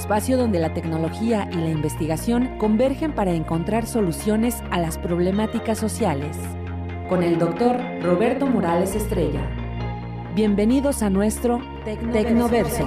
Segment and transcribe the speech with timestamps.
[0.00, 6.38] Espacio donde la tecnología y la investigación convergen para encontrar soluciones a las problemáticas sociales.
[7.10, 9.42] Con el doctor Roberto Morales Estrella.
[10.34, 12.86] Bienvenidos a nuestro Tecnoverso.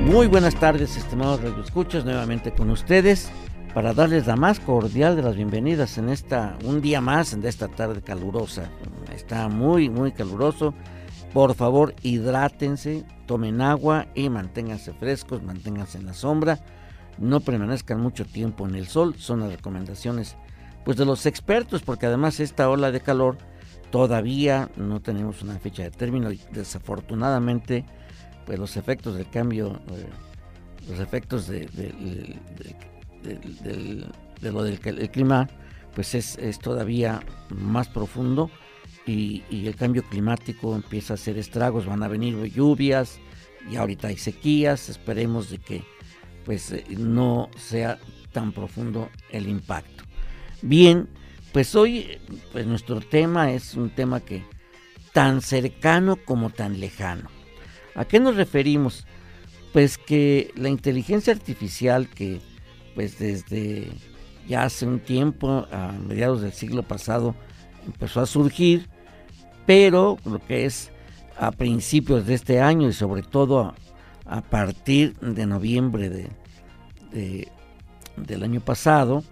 [0.00, 3.30] Muy buenas tardes, estimados radioescuchas, nuevamente con ustedes
[3.74, 7.68] para darles la más cordial de las bienvenidas en esta un día más en esta
[7.68, 8.70] tarde calurosa.
[9.14, 10.74] Está muy muy caluroso.
[11.32, 16.60] Por favor, hidrátense, tomen agua y manténganse frescos, manténganse en la sombra.
[17.22, 20.36] No permanezcan mucho tiempo en el sol, son las recomendaciones
[20.84, 23.38] pues de los expertos, porque además esta ola de calor
[23.92, 27.84] todavía no tenemos una fecha de término y desafortunadamente
[28.44, 30.08] pues los efectos del cambio, eh,
[30.88, 31.68] los efectos de,
[34.42, 35.48] lo del clima,
[35.94, 38.50] pues es, todavía más profundo
[39.06, 43.20] y, el cambio climático empieza a hacer estragos, van a venir lluvias
[43.70, 45.84] y ahorita hay sequías, esperemos de que
[46.44, 47.98] pues eh, no sea
[48.32, 50.04] tan profundo el impacto.
[50.62, 51.08] Bien,
[51.52, 52.18] pues hoy
[52.52, 54.44] pues nuestro tema es un tema que
[55.12, 57.28] tan cercano como tan lejano
[57.94, 59.06] ¿A qué nos referimos?
[59.72, 62.40] Pues que la inteligencia artificial que
[62.94, 63.88] pues desde
[64.48, 67.34] ya hace un tiempo, a mediados del siglo pasado,
[67.86, 68.88] empezó a surgir,
[69.66, 70.90] pero lo que es
[71.38, 73.74] a principios de este año y sobre todo
[74.26, 76.28] a, partir de noviembre de,
[77.12, 79.22] del año pasado,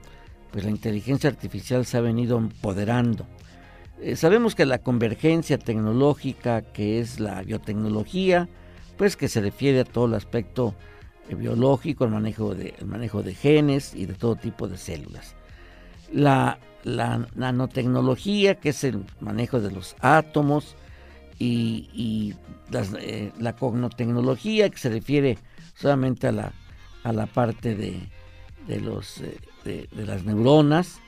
[0.51, 3.27] pues la inteligencia artificial se ha venido empoderando.
[4.01, 8.49] Eh, sabemos que la convergencia tecnológica, que es la biotecnología,
[8.97, 10.75] pues que se refiere a todo el aspecto
[11.29, 15.37] eh, biológico, el manejo, de, manejo de genes y de todo tipo de células.
[16.13, 16.59] La,
[17.35, 20.77] nanotecnología, que es el manejo de los átomos,
[21.39, 22.35] y,
[22.99, 25.39] eh, la cognotecnología, que se refiere
[25.75, 26.53] solamente a la,
[27.03, 31.01] a la parte de, los, eh, de, las neuronas,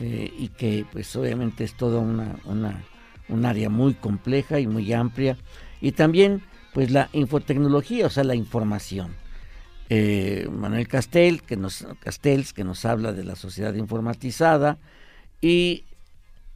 [0.00, 2.82] y que pues obviamente es toda una, una,
[3.28, 5.36] un área muy compleja y muy amplia.
[5.82, 6.42] Y también
[6.72, 9.14] pues la infotecnología, o sea, la información.
[9.88, 14.78] Eh, Manuel Castel, que nos, Castells, que nos habla de la sociedad informatizada,
[15.40, 15.84] y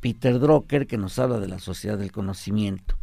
[0.00, 2.96] Peter Drucker, que nos habla de la sociedad del conocimiento.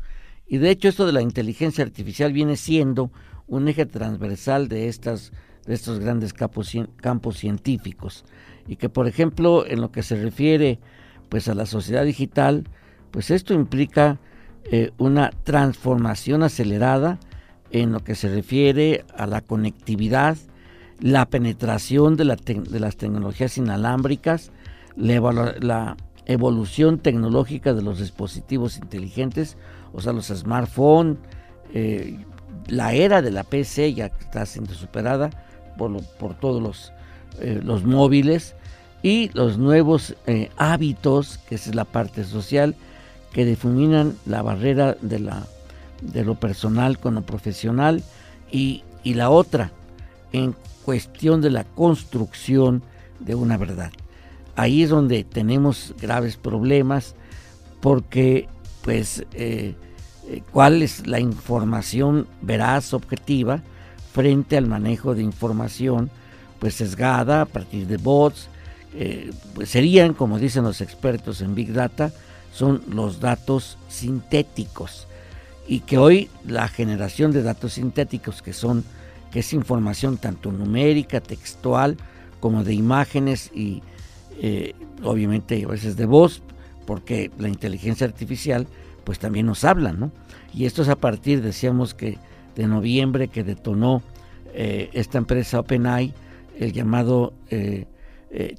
[0.47, 3.11] Y de hecho esto de la inteligencia artificial viene siendo
[3.47, 5.31] un eje transversal de, estas,
[5.65, 6.69] de estos grandes campos,
[7.37, 8.25] científicos.
[8.67, 10.79] Y que, por ejemplo, en lo que se refiere
[11.29, 12.65] pues, a la sociedad digital,
[13.11, 14.19] pues esto implica
[14.65, 17.19] eh, una transformación acelerada
[17.71, 20.37] en lo que se refiere a la conectividad,
[20.99, 24.51] la penetración de, las tecnologías inalámbricas,
[24.95, 29.57] la, evolución tecnológica de los dispositivos inteligentes,
[29.91, 31.17] o sea, los smartphones,
[31.73, 32.23] eh,
[32.67, 35.31] la era de la PC ya está siendo superada
[35.77, 36.91] por, todos los,
[37.39, 38.55] eh, los, móviles
[39.03, 40.15] y los nuevos
[40.57, 42.75] hábitos, que es la parte social,
[43.31, 45.45] que difuminan la barrera de, la,
[46.01, 48.03] de lo personal con lo profesional
[48.51, 49.71] y, la otra
[50.31, 50.55] en
[50.85, 52.83] cuestión de la construcción
[53.19, 53.91] de una verdad.
[54.55, 57.15] Ahí es donde tenemos graves problemas
[57.79, 58.47] porque
[58.83, 59.75] pues eh,
[60.27, 63.63] eh, cuál es la información veraz, objetiva,
[64.13, 66.09] frente al manejo de información
[66.59, 68.47] pues sesgada a partir de bots,
[68.93, 72.11] eh, pues serían, como dicen los expertos en Big Data,
[72.53, 75.07] son los datos sintéticos
[75.67, 78.83] y que hoy la generación de datos sintéticos que son
[79.31, 81.97] que es información tanto numérica, textual
[82.41, 83.81] como de imágenes y
[84.41, 86.41] eh, obviamente a veces de voz
[86.85, 88.67] porque la inteligencia artificial
[89.05, 90.11] pues también nos habla, ¿no?
[90.53, 92.17] Y esto es a partir, decíamos que
[92.55, 94.01] de noviembre que detonó
[94.53, 96.13] eh, esta empresa OpenAI
[96.59, 97.85] el llamado eh,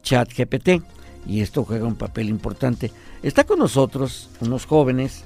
[0.02, 0.82] ChatGPT
[1.26, 2.90] y esto juega un papel importante.
[3.22, 5.24] Está con nosotros unos jóvenes,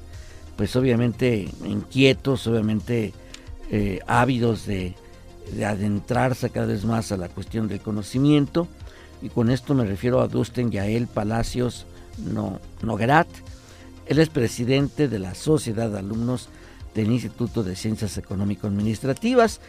[0.57, 3.13] pues obviamente inquietos, obviamente
[3.71, 4.95] eh, ávidos de,
[5.65, 8.67] adentrarse cada vez más a la cuestión del conocimiento,
[9.23, 11.87] y con esto me refiero a Dusten Yael Palacios
[12.19, 13.29] no, Nograt.
[14.07, 16.49] Él es presidente de la Sociedad de Alumnos
[16.97, 19.61] del Instituto de Ciencias Económico-Administrativas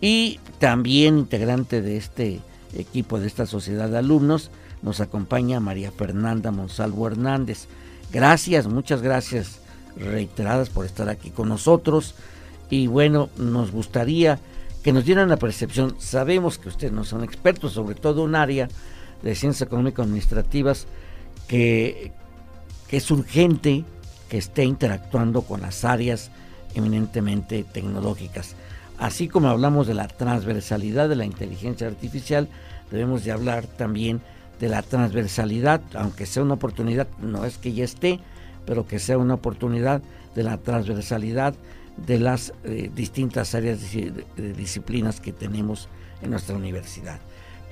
[0.00, 2.40] y también integrante de este
[2.74, 4.50] equipo de esta sociedad de alumnos
[4.82, 7.66] nos acompaña María Fernanda Monsalvo Hernández.
[8.12, 9.58] Gracias, muchas gracias
[9.96, 12.14] reiteradas por estar aquí con nosotros.
[12.70, 14.38] Y bueno, nos gustaría
[14.82, 15.96] que nos dieran la percepción.
[15.98, 18.68] Sabemos que ustedes no son expertos, sobre todo un área
[19.22, 20.86] de ciencias económico-administrativas
[21.48, 22.12] que,
[22.86, 23.84] que es urgente
[24.28, 26.30] que esté interactuando con las áreas
[26.74, 28.54] eminentemente tecnológicas.
[28.98, 32.48] Así como hablamos de la transversalidad de la inteligencia artificial,
[32.90, 34.20] debemos de hablar también
[34.60, 38.20] de la transversalidad, aunque sea una oportunidad, no es que ya esté,
[38.64, 40.02] pero que sea una oportunidad
[40.34, 41.54] de la transversalidad
[41.96, 44.24] de las eh, distintas áreas de,
[44.54, 45.88] disciplinas que tenemos
[46.22, 47.20] en nuestra universidad.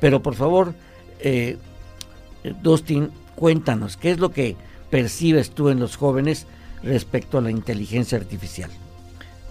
[0.01, 0.75] Pero por favor,
[1.21, 1.57] eh,
[2.63, 4.57] Dustin, cuéntanos, ¿qué es lo que
[4.91, 6.47] percibes tú en los jóvenes
[6.83, 8.71] respecto a la inteligencia artificial?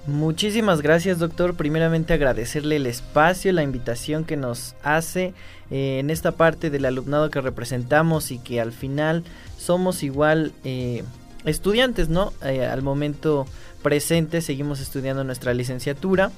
[0.06, 1.56] Muchísimas gracias doctor.
[1.56, 5.34] Primeramente agradecerle el espacio, la invitación que nos hace
[5.72, 9.24] eh, en esta parte del alumnado que representamos y que al final
[9.58, 11.04] somos igual eh,
[11.46, 12.34] estudiantes, ¿no?
[12.44, 13.48] Eh, al momento
[13.82, 16.32] presente seguimos estudiando nuestra licenciatura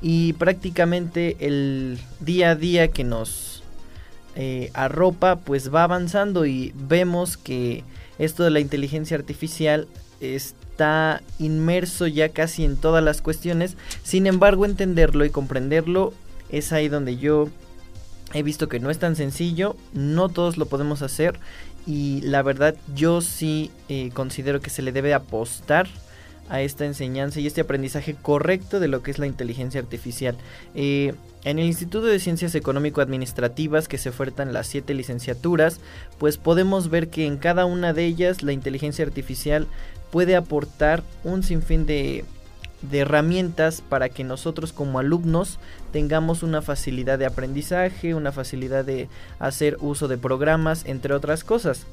[0.00, 3.64] y prácticamente el día a día que nos
[4.72, 7.82] arropa pues va avanzando y vemos que
[8.20, 9.88] esto de la inteligencia artificial
[10.20, 13.76] es está inmerso ya casi en todas las cuestiones.
[14.04, 16.12] Sin embargo, entenderlo y comprenderlo
[16.50, 17.48] es ahí donde yo
[18.32, 21.40] he visto que no es tan sencillo, no todos lo podemos hacer
[21.84, 25.88] y la verdad yo sí eh, considero que se le debe apostar
[26.48, 30.36] a esta enseñanza y este aprendizaje correcto de lo que es la inteligencia artificial.
[30.74, 31.14] Eh,
[31.44, 35.80] en el Instituto de Ciencias Económico-Administrativas que se ofertan las siete licenciaturas,
[36.18, 39.66] pues podemos ver que en cada una de ellas la inteligencia artificial
[40.10, 42.24] puede aportar un sinfín de,
[42.82, 45.58] de herramientas para que nosotros como alumnos
[45.92, 49.08] tengamos una facilidad de aprendizaje, una facilidad de
[49.38, 51.86] hacer uso de programas, entre otras cosas.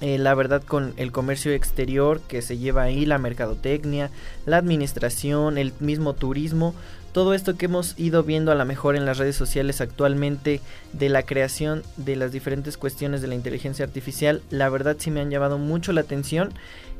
[0.00, 4.10] Eh, la verdad con el comercio exterior que se lleva ahí, la mercadotecnia,
[4.46, 6.74] la administración, el mismo turismo,
[7.12, 10.62] todo esto que hemos ido viendo a lo mejor en las redes sociales actualmente
[10.94, 15.20] de la creación de las diferentes cuestiones de la inteligencia artificial, la verdad sí me
[15.20, 16.54] han llamado mucho la atención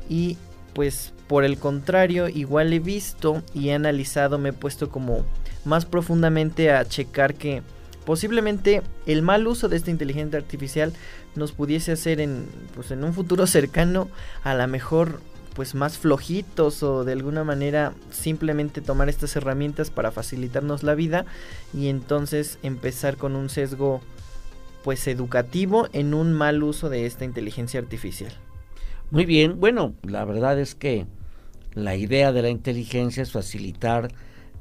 [0.07, 0.37] y
[0.73, 5.25] pues por el contrario igual he visto y he analizado, me he puesto como
[5.65, 7.63] más profundamente a checar que
[8.05, 10.93] posiblemente el mal uso de esta inteligencia artificial
[11.35, 14.09] nos pudiese hacer en pues en un futuro cercano
[14.43, 15.21] a la mejor
[15.53, 21.25] pues más flojitos o de alguna manera simplemente tomar estas herramientas para facilitarnos la vida
[21.73, 24.01] y entonces empezar con un sesgo
[24.83, 28.31] pues educativo en un mal uso de esta inteligencia artificial.
[29.11, 31.05] Muy bien, bueno, la verdad es que
[31.73, 34.09] la idea de la inteligencia es facilitar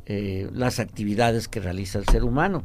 [0.07, 2.65] eh, las actividades que realiza el ser humano.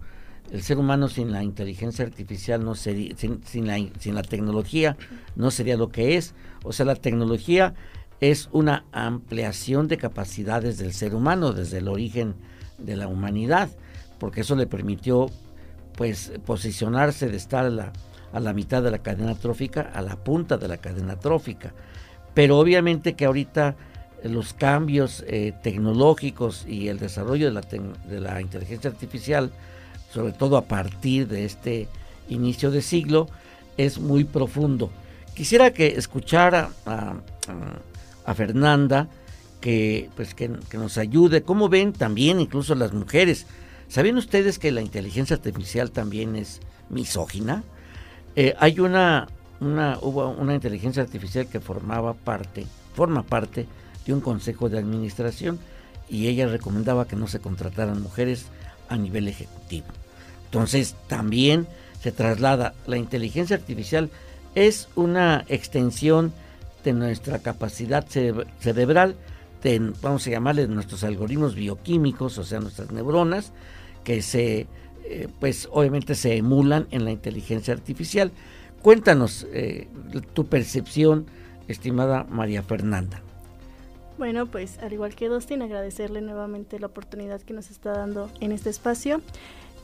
[0.52, 4.96] El ser humano sin la inteligencia artificial no sería, sin, la, tecnología
[5.36, 6.34] no sería lo que es.
[6.64, 7.74] O sea, la tecnología
[8.22, 12.36] es una ampliación de capacidades del ser humano desde el origen
[12.78, 13.70] de la humanidad,
[14.20, 15.28] porque eso le permitió
[15.98, 17.94] pues posicionarse de estar a la,
[18.32, 21.74] a la mitad de la cadena trófica, a la punta de la cadena trófica.
[22.34, 23.76] Pero obviamente que ahorita
[24.24, 29.52] los cambios eh, tecnológicos y el desarrollo de la, de la, inteligencia artificial,
[30.16, 31.90] sobre todo a partir de este
[32.30, 33.28] inicio de siglo,
[33.76, 34.90] es muy profundo.
[35.36, 39.10] Quisiera que escuchara a, Fernanda,
[39.60, 41.44] que, pues, que, que, nos ayude.
[41.44, 43.46] ¿Cómo ven también incluso las mujeres?
[43.90, 47.64] ¿Sabían ustedes que la inteligencia artificial también es misógina?
[48.38, 49.28] Eh, hay una,
[49.60, 53.68] una, hubo una inteligencia artificial que formaba parte, forma parte
[54.06, 55.60] de un consejo de administración
[56.08, 58.46] y ella recomendaba que no se contrataran mujeres
[58.88, 59.88] a nivel ejecutivo.
[60.56, 61.68] Entonces también
[62.02, 64.10] se traslada, la inteligencia artificial
[64.56, 66.32] es una extensión
[66.86, 69.18] de nuestra capacidad cerebral,
[69.62, 73.52] de, vamos a llamarle nuestros algoritmos bioquímicos, o sea, nuestras neuronas,
[74.06, 74.68] que se
[75.04, 78.32] eh, pues obviamente se emulan en la inteligencia artificial.
[78.82, 79.90] Cuéntanos eh,
[80.34, 81.26] tu percepción,
[81.68, 83.22] estimada María Fernanda.
[84.18, 88.54] Bueno, pues al igual que Dustin, agradecerle nuevamente la oportunidad que nos está dando en
[88.54, 89.22] este espacio.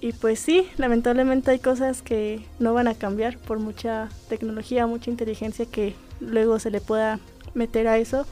[0.02, 5.12] Y pues sí, lamentablemente hay cosas que no van a cambiar por mucha tecnología, mucha
[5.12, 7.20] inteligencia que luego se le pueda
[7.54, 8.26] meter a eso.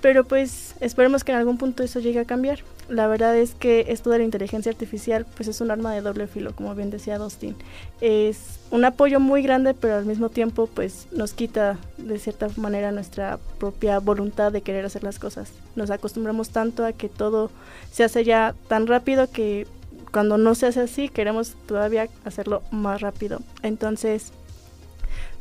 [0.00, 2.60] Pero pues esperemos que en algún punto eso llegue a cambiar.
[2.88, 6.26] La verdad es que esto de la inteligencia artificial pues es un arma de doble
[6.26, 7.56] filo, como bien decía Dustin.
[8.00, 12.90] Es un apoyo muy grande, pero al mismo tiempo pues nos quita de cierta manera
[12.92, 15.52] nuestra propia voluntad de querer hacer las cosas.
[15.76, 17.50] Nos acostumbramos tanto a que todo
[17.92, 19.66] se hace ya tan rápido que
[20.16, 23.40] cuando no se hace así queremos todavía hacerlo más rápido.
[23.62, 24.32] Entonces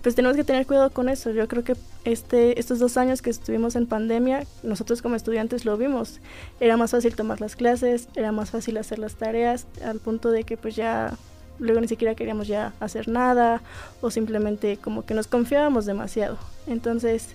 [0.01, 1.31] pues tenemos que tener cuidado con eso.
[1.31, 5.77] Yo creo que este, estos dos años que estuvimos en pandemia, nosotros como estudiantes lo
[5.77, 6.19] vimos.
[6.59, 10.43] Era más fácil tomar las clases, era más fácil hacer las tareas, al punto de
[10.43, 11.13] que pues ya
[11.57, 13.61] luego ni siquiera queríamos ya hacer nada
[14.01, 16.37] o simplemente como que nos confiábamos demasiado.
[16.67, 17.29] Entonces,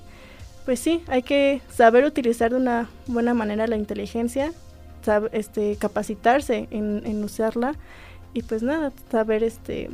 [0.67, 4.53] pues sí, hay que saber utilizar de una buena manera la inteligencia,
[5.33, 7.75] este, capacitarse en, usarla
[8.35, 9.91] y pues nada, saber este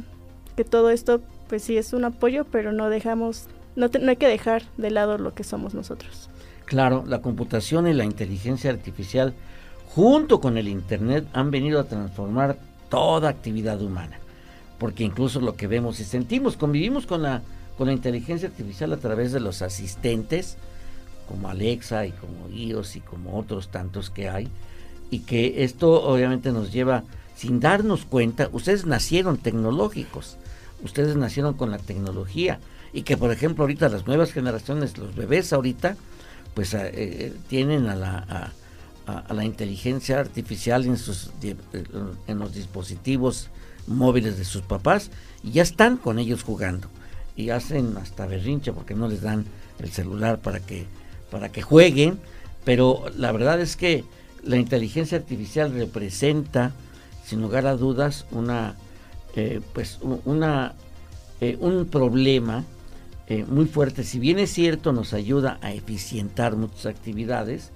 [0.56, 3.46] que todo esto pues sí es un apoyo, pero no dejamos,
[3.76, 6.28] no, no hay que dejar de lado lo que somos nosotros.
[6.64, 9.34] Claro, la computación y la inteligencia artificial
[9.94, 12.58] junto con el Internet han venido a transformar
[12.88, 14.18] toda actividad humana,
[14.78, 17.42] porque incluso lo que vemos y sentimos, convivimos con la,
[17.78, 20.56] con la inteligencia artificial a través de los asistentes,
[21.28, 24.48] como Alexa y como iOS y como otros tantos que hay,
[25.10, 27.04] y que esto obviamente nos lleva,
[27.36, 30.36] sin darnos cuenta, ustedes nacieron tecnológicos,
[30.82, 32.60] ustedes nacieron con la tecnología
[32.92, 35.96] y que por ejemplo ahorita las nuevas generaciones, los bebés ahorita,
[36.54, 38.52] pues eh, eh, tienen a la,
[39.06, 41.30] a, la inteligencia artificial en, sus,
[42.26, 43.50] en los dispositivos
[43.86, 45.10] móviles de sus papás
[45.42, 46.88] y ya están con ellos jugando
[47.36, 49.44] y hacen hasta berrinche porque no les dan
[49.78, 50.86] el celular para que
[51.30, 52.18] para que jueguen
[52.64, 54.04] pero la verdad es que
[54.46, 56.72] la inteligencia artificial representa
[57.24, 58.76] sin lugar a dudas una
[59.36, 60.74] eh, pues una,
[61.42, 62.64] eh, un problema
[63.26, 64.02] eh, muy fuerte.
[64.02, 67.70] Si bien es cierto, nos ayuda a eficientar muchas actividades,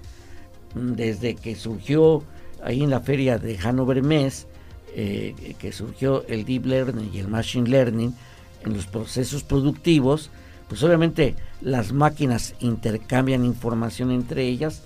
[0.73, 2.23] desde que surgió
[2.63, 4.47] ahí en la feria de Hannover Mess,
[4.93, 8.13] que surgió el Deep Learning y el Machine Learning
[8.65, 10.31] en los procesos productivos,
[10.67, 14.81] pues obviamente las máquinas intercambian información entre ellas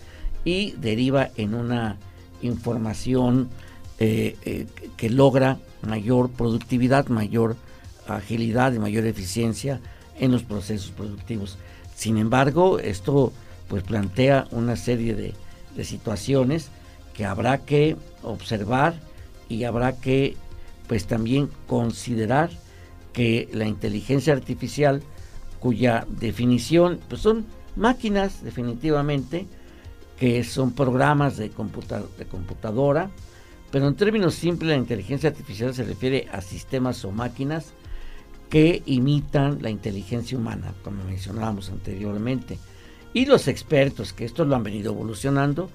[0.45, 1.97] y deriva en una
[2.41, 3.49] información
[3.97, 7.55] que logra mayor productividad, mayor
[8.07, 9.81] agilidad y mayor eficiencia
[10.19, 11.57] en los procesos productivos.
[11.95, 13.31] Sin embargo, esto
[13.67, 15.33] pues plantea una serie de,
[15.83, 16.69] situaciones
[17.13, 18.93] que habrá que observar
[19.49, 20.37] y habrá que
[20.87, 22.49] pues también considerar
[23.11, 25.01] que la inteligencia artificial
[25.59, 29.47] cuya definición pues son máquinas definitivamente
[30.17, 33.09] que son programas de, computadora
[33.75, 37.73] pero en términos simples, la inteligencia artificial se refiere a sistemas o máquinas
[38.49, 42.57] que imitan la inteligencia humana, como mencionábamos anteriormente.
[43.13, 45.69] Y los expertos, que esto lo han venido evolucionando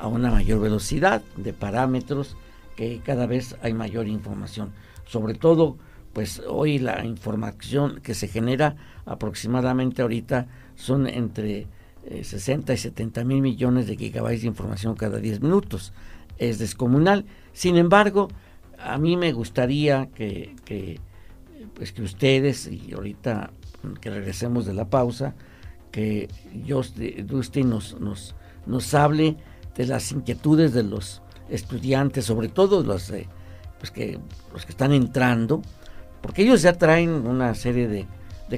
[0.00, 2.36] a una mayor velocidad de parámetros,
[2.74, 4.72] que cada vez hay mayor información.
[5.06, 5.76] Sobre todo,
[6.12, 8.74] pues hoy la información que se genera
[9.06, 11.68] aproximadamente ahorita son entre
[12.22, 15.92] 60 eh, y 70 mil millones de gigabytes de información cada 10 minutos.
[16.38, 17.24] Es descomunal.
[17.52, 18.28] Sin embargo,
[18.78, 21.00] a mí me gustaría que,
[21.74, 23.50] pues que ustedes, y ahorita
[24.00, 25.34] que regresemos de la pausa,
[25.90, 26.28] que
[27.24, 28.34] Dustin nos, nos,
[28.66, 29.36] nos hable
[29.76, 33.12] de las inquietudes de los estudiantes, sobre todo los,
[33.78, 34.18] pues que,
[34.52, 35.62] los que están entrando,
[36.22, 38.06] porque ellos ya traen una serie de,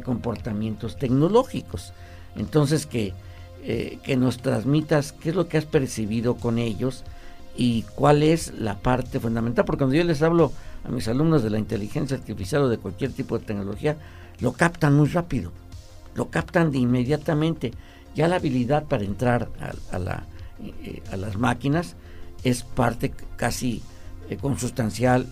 [0.05, 1.95] comportamientos tecnológicos.
[2.37, 3.15] Entonces, que,
[3.62, 7.04] eh, que nos transmitas qué es lo que has percibido con ellos
[7.56, 10.52] y cuál es la parte fundamental, porque cuando yo les hablo
[10.84, 13.96] a mis alumnos de la inteligencia artificial o de cualquier tipo de tecnología,
[14.40, 15.52] lo captan muy rápido,
[16.14, 17.72] lo captan de inmediatamente.
[18.14, 19.48] Ya la habilidad para entrar
[19.92, 20.22] a,
[20.62, 21.96] eh, a las máquinas
[22.44, 23.82] es parte casi
[24.28, 25.26] eh, consustancial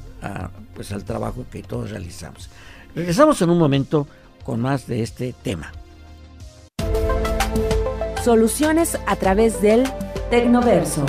[0.74, 2.48] pues, al trabajo que todos realizamos.
[2.94, 4.06] Regresamos en un momento
[4.42, 5.72] con más de este tema.
[8.24, 9.84] Soluciones a través del
[10.30, 11.04] Tecnoverso.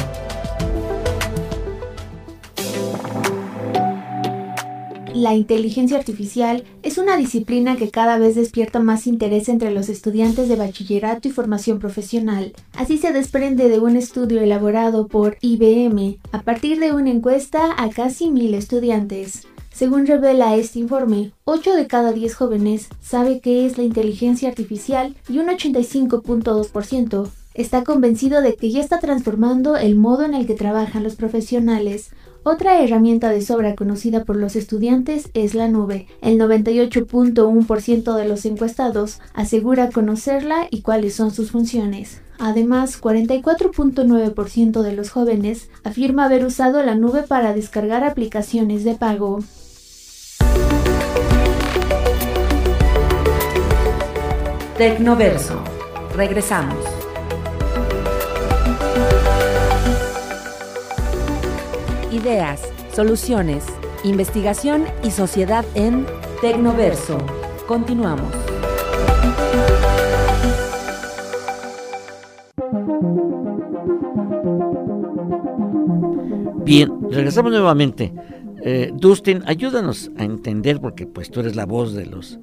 [5.13, 10.50] La inteligencia artificial es una disciplina que cada vez despierta más interés entre los estudiantes
[10.50, 12.51] de bachillerato y formación profesional.
[12.74, 17.89] Así se desprende de un estudio elaborado por IBM a partir de una encuesta a
[17.91, 19.48] casi mil estudiantes.
[19.75, 25.17] Según revela este informe, 8 de cada 10 jóvenes sabe qué es la inteligencia artificial
[25.27, 30.53] y un 85.2% está convencido de que ya está transformando el modo en el que
[30.53, 32.12] trabajan los profesionales.
[32.44, 36.08] Otra herramienta de sobra conocida por los estudiantes es la nube.
[36.22, 42.22] El 98.1% de los encuestados asegura conocerla y cuáles son sus funciones.
[42.39, 49.39] Además, 44.9% de los jóvenes afirma haber usado la nube para descargar aplicaciones de pago.
[54.77, 55.63] Tecnoverso.
[56.17, 56.84] Regresamos.
[62.12, 62.62] Ideas,
[62.94, 63.63] soluciones,
[64.03, 66.05] investigación y sociedad en
[66.41, 67.17] Tecnoverso.
[67.65, 68.34] Continuamos.
[76.65, 78.13] Bien, regresamos nuevamente.
[78.62, 82.39] Eh, Dustin, ayúdanos a entender, porque pues tú eres la voz de los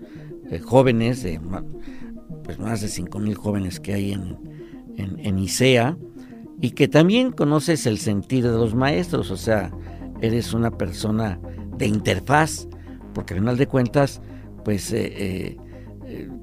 [0.51, 1.39] eh, jóvenes, de
[2.45, 4.39] pues, más de 5.000 jóvenes que hay en,
[4.97, 5.97] en, ICEA,
[6.61, 9.73] y que también conoces el sentir de los maestros, o sea,
[10.21, 11.41] eres una persona
[11.77, 12.69] de interfaz,
[13.15, 14.23] porque al final de cuentas,
[14.65, 15.57] pues eh,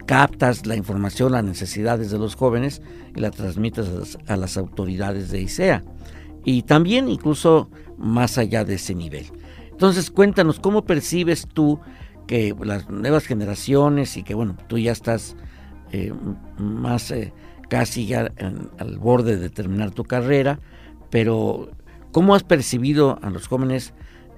[0.05, 2.81] captas la información, las necesidades de los jóvenes
[3.15, 5.83] y la transmites a las autoridades de ICEA
[6.43, 9.27] y también incluso más allá de ese nivel.
[9.71, 11.79] Entonces cuéntanos cómo percibes tú
[12.27, 15.35] que las nuevas generaciones y que bueno, tú ya estás
[15.91, 16.13] eh,
[16.57, 17.33] más eh,
[17.69, 18.31] casi ya
[18.77, 20.59] al borde de terminar tu carrera,
[21.09, 21.71] pero
[22.11, 23.93] ¿cómo has percibido a los jóvenes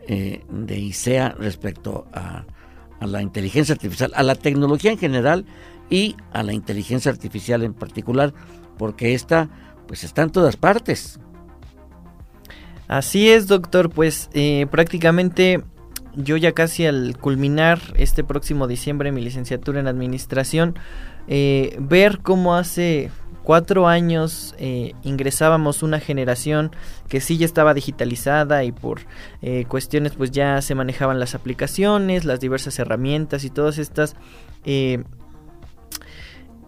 [0.08, 2.46] eh, de ICEA respecto a,
[3.00, 5.46] a la inteligencia artificial, a la tecnología en general
[5.90, 8.34] y a la inteligencia artificial en particular?
[8.78, 9.50] Porque esta
[9.88, 11.20] pues está en todas partes.
[12.88, 14.30] Así es, doctor, pues
[14.70, 15.64] prácticamente
[16.16, 20.78] yo ya casi al culminar este próximo diciembre mi licenciatura en administración,
[21.28, 23.12] eh, ver cómo hace
[23.44, 26.72] cuatro años eh, ingresábamos una generación
[27.08, 29.02] que sí ya estaba digitalizada y por
[29.68, 34.16] cuestiones pues ya se manejaban las aplicaciones, las diversas herramientas y todas estas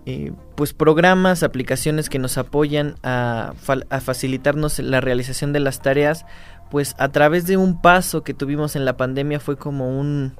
[0.05, 3.53] eh, pues programas, aplicaciones que nos apoyan a,
[4.01, 6.25] facilitarnos la realización de las tareas,
[6.71, 10.34] pues a través de un paso que tuvimos en la pandemia fue como un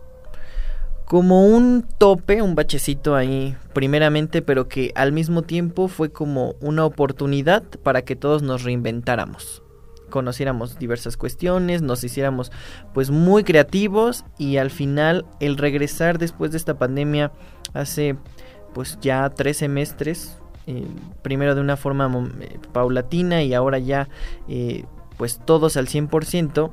[1.06, 6.86] como un tope, un bachecito ahí primeramente, pero que al mismo tiempo fue como una
[6.86, 9.64] oportunidad para que todos nos reinventáramos
[10.14, 12.52] conociéramos diversas cuestiones, nos hiciéramos
[12.94, 17.32] pues muy creativos y al final el regresar después de esta pandemia
[17.74, 18.16] hace
[18.76, 20.86] pues ya tres semestres, eh,
[21.24, 24.08] primero de una forma eh, paulatina y ahora ya
[24.48, 24.86] eh,
[25.18, 26.72] pues todos al 100%,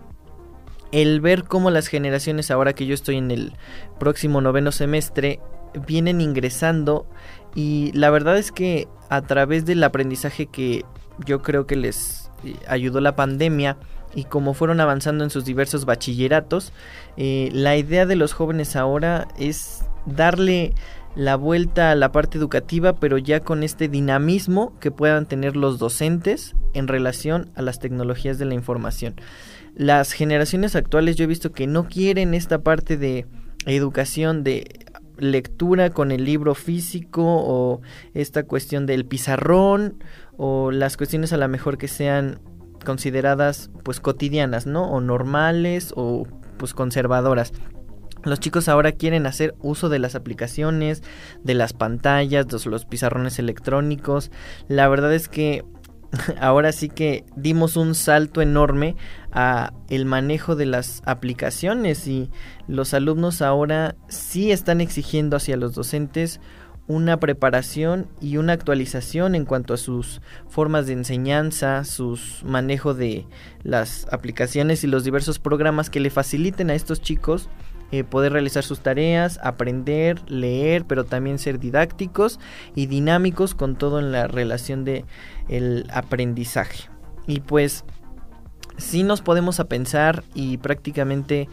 [0.92, 3.53] el ver cómo las generaciones, ahora que yo estoy en el
[3.98, 5.40] próximo noveno semestre,
[5.87, 7.07] vienen ingresando
[7.55, 10.85] y la verdad es que a través del aprendizaje que
[11.24, 12.31] yo creo que les
[12.66, 13.76] ayudó la pandemia,
[14.14, 16.72] y como fueron avanzando en sus diversos bachilleratos,
[17.16, 20.74] la idea de los jóvenes ahora es darle
[21.16, 25.79] la vuelta a la parte educativa, pero ya con este dinamismo que puedan tener los
[25.79, 29.14] docentes en relación a las tecnologías de la información.
[29.75, 33.27] Las generaciones actuales yo he visto que no quieren esta parte de
[33.66, 34.87] educación de
[35.18, 37.81] lectura con el libro físico o
[38.14, 40.03] esta cuestión del pizarrón
[40.37, 42.40] o las cuestiones a lo mejor que sean
[42.85, 44.90] consideradas pues cotidianas, ¿no?
[44.90, 47.53] O normales o pues conservadoras.
[48.25, 51.03] Los chicos ahora quieren hacer uso de las aplicaciones,
[51.43, 54.31] de las pantallas, de los pizarrones electrónicos.
[54.69, 55.65] La verdad es que
[56.41, 58.97] ahora sí que dimos un salto enorme
[59.33, 62.31] a el manejo de las aplicaciones y
[62.67, 66.41] los alumnos ahora sí están exigiendo hacia los docentes
[66.91, 73.27] una preparación y una actualización en cuanto a sus formas de enseñanza, sus manejo de
[73.63, 77.49] las aplicaciones y los diversos programas que le faciliten a estos chicos
[77.92, 82.38] eh, poder realizar sus tareas, aprender, leer, pero también ser didácticos
[82.74, 85.05] y dinámicos con todo en la relación de
[85.48, 86.88] el aprendizaje.
[87.26, 87.85] Y pues
[88.76, 91.48] si nos podemos a pensar y prácticamente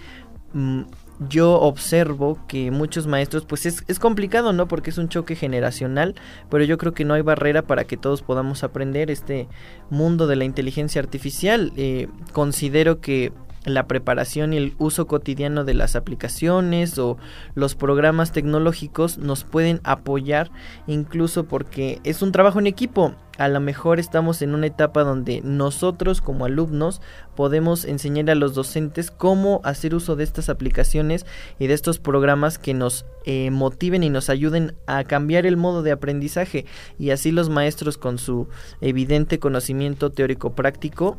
[0.54, 0.84] mm,
[1.30, 4.67] yo observo que muchos maestros, pues es, es, complicado, ¿no?
[4.67, 6.15] Porque es un choque generacional,
[6.50, 9.47] pero yo creo que no hay barrera para que todos podamos aprender este
[9.89, 11.73] mundo de la inteligencia artificial.
[11.76, 13.34] Eh, considero que
[13.68, 17.18] la preparación y el uso cotidiano de las aplicaciones o
[17.54, 20.52] los programas tecnológicos nos pueden apoyar
[20.88, 23.16] incluso porque es un trabajo en equipo.
[23.38, 27.02] a lo mejor estamos en una etapa donde nosotros como alumnos
[27.36, 31.26] podemos enseñar a los docentes cómo hacer uso de estas aplicaciones
[31.60, 35.84] y de estos programas que nos eh, motiven y nos ayuden a cambiar el modo
[35.84, 36.66] de aprendizaje
[36.98, 38.48] y así los maestros con su
[38.82, 41.18] evidente conocimiento teórico práctico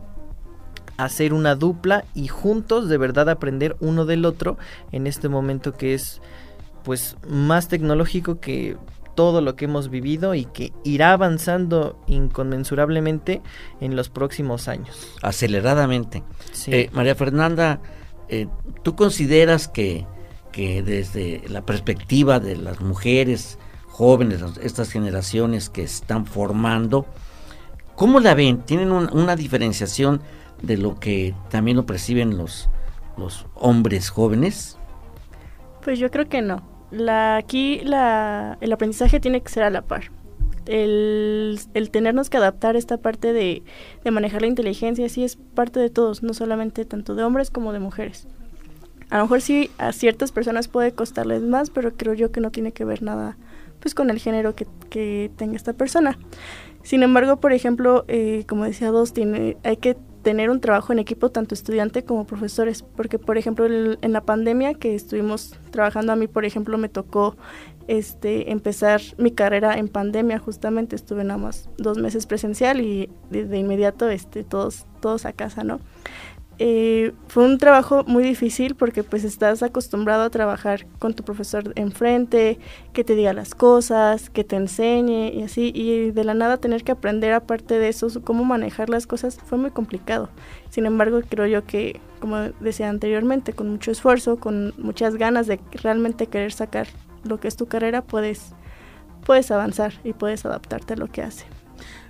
[0.99, 4.59] hacer una dupla y juntos de verdad aprender uno del otro
[4.93, 6.21] en este momento que es
[6.83, 8.77] pues más tecnológico que
[9.15, 13.43] todo lo que hemos vivido y que irá avanzando inconmensurablemente
[13.81, 14.97] en los próximos años.
[15.23, 16.23] Aceleradamente.
[16.69, 17.81] Eh, María Fernanda,
[18.29, 18.47] eh,
[18.85, 20.07] ¿tú consideras que,
[20.53, 23.59] que desde la perspectiva de las mujeres
[23.89, 27.05] jóvenes, estas generaciones que están formando,
[27.97, 28.59] ¿cómo la ven?
[28.63, 30.23] ¿Tienen una diferenciación
[30.63, 32.69] de lo que también lo perciben los,
[33.17, 34.79] los hombres jóvenes?
[35.83, 39.83] Pues yo creo que no la, aquí la, el aprendizaje tiene que ser a la
[39.83, 40.11] par.
[40.67, 43.63] El, el tenernos que adaptar esta parte de,
[44.05, 47.73] de, manejar la inteligencia sí es parte de todos, no solamente tanto de hombres como
[47.73, 48.27] de mujeres.
[49.09, 52.51] A lo mejor sí a ciertas personas puede costarles más, pero creo yo que no
[52.51, 53.39] tiene que ver nada
[53.81, 56.19] pues con el género que, que tenga esta persona.
[56.83, 59.97] Sin embargo, por ejemplo, eh, como decía Dos, tiene, hay que
[60.29, 64.75] tener un trabajo en equipo tanto estudiante como profesores, porque por ejemplo en la pandemia
[64.75, 67.35] que estuvimos trabajando a mí, por ejemplo, me tocó
[67.87, 73.47] este empezar mi carrera en pandemia, justamente estuve nada más dos meses presencial y de,
[73.47, 75.81] de inmediato este todos todos a casa, ¿no?
[76.61, 81.73] Eh, fue un trabajo muy difícil porque pues estás acostumbrado a trabajar con tu profesor
[81.77, 82.59] enfrente,
[82.93, 86.83] que te diga las cosas, que te enseñe y así, y de la nada tener
[86.83, 90.31] que aprender aparte de eso cómo manejar las cosas fue muy complicado.
[90.69, 95.61] Sin embargo, creo yo que, como decía anteriormente, con mucho esfuerzo, con muchas ganas de
[95.73, 96.89] realmente querer sacar
[97.23, 98.53] lo que es tu carrera, puedes,
[99.25, 101.47] puedes avanzar y puedes adaptarte a lo que hace.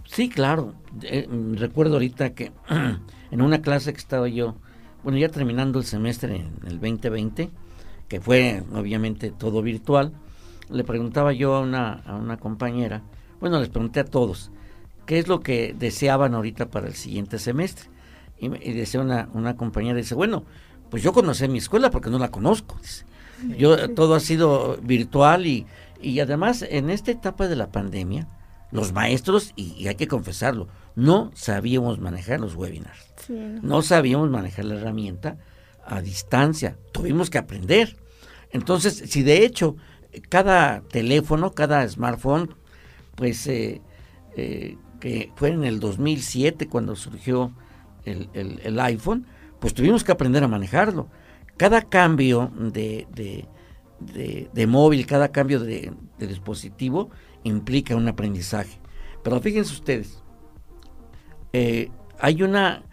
[0.06, 0.72] Sí, claro.
[1.02, 2.50] Eh, recuerdo ahorita que
[3.30, 4.56] en una clase que estaba yo,
[5.02, 7.50] bueno, ya terminando el semestre en el 2020,
[8.08, 10.12] que fue obviamente todo virtual,
[10.70, 13.02] le preguntaba yo a una, a una compañera,
[13.40, 14.50] bueno, les pregunté a todos,
[15.06, 17.88] ¿qué es lo que deseaban ahorita para el siguiente semestre?
[18.40, 20.44] Y, decía una, una compañera, dice, bueno,
[20.90, 22.76] pues yo conocí mi escuela porque no la conozco.
[23.56, 25.66] Yo, todo ha sido virtual y,
[26.00, 28.28] y además en esta etapa de la pandemia,
[28.70, 33.14] los maestros, y, hay que confesarlo, no sabíamos manejar los webinars.
[33.28, 33.82] no.
[33.82, 35.38] sabíamos manejar la herramienta
[35.87, 36.76] a distancia.
[36.90, 37.96] Tuvimos que aprender.
[38.50, 39.76] Entonces, si de hecho
[40.28, 42.52] cada teléfono, cada smartphone,
[43.14, 43.80] pues eh,
[44.37, 47.52] eh, que fue en el 2007 cuando surgió
[48.04, 49.24] el, el, iPhone,
[49.61, 51.08] pues tuvimos que aprender a manejarlo.
[51.56, 57.11] Cada cambio de, de, de, móvil, cada cambio de, dispositivo,
[57.44, 58.80] implica un aprendizaje.
[59.22, 60.24] Pero fíjense ustedes,
[61.58, 61.90] eh,
[62.20, 62.84] hay una,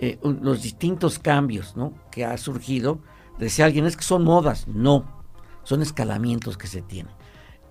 [0.00, 1.74] eh, los distintos cambios
[2.12, 3.00] que ha surgido.
[3.40, 4.68] Decía alguien, es que son modas.
[4.68, 5.24] No,
[5.64, 7.12] son escalamientos que se tienen.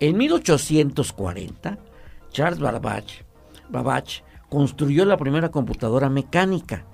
[0.02, 1.80] En 1840,
[2.32, 3.24] Charles Babbage,
[3.70, 6.86] Babbage construyó la primera computadora mecánica.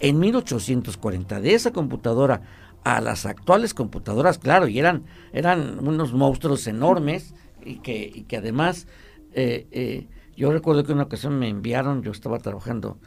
[0.00, 2.42] En 1840, de esa computadora
[2.82, 7.32] a las actuales computadoras, claro, y eran, eran unos monstruos enormes
[7.64, 8.88] y que, y que además,
[9.34, 10.08] eh,
[10.38, 13.00] yo recuerdo que una ocasión me enviaron, yo estaba trabajando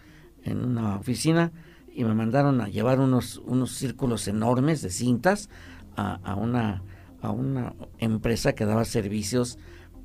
[0.44, 1.54] en una oficina
[1.94, 5.50] y me mandaron a llevar unos, unos círculos enormes de cintas
[5.96, 6.84] a, una,
[7.22, 9.60] a una empresa que daba servicios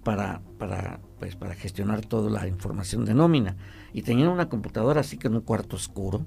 [0.05, 3.57] para, para, pues, para gestionar toda la información de nómina.
[3.93, 6.25] Y tenían una computadora así que en un cuarto oscuro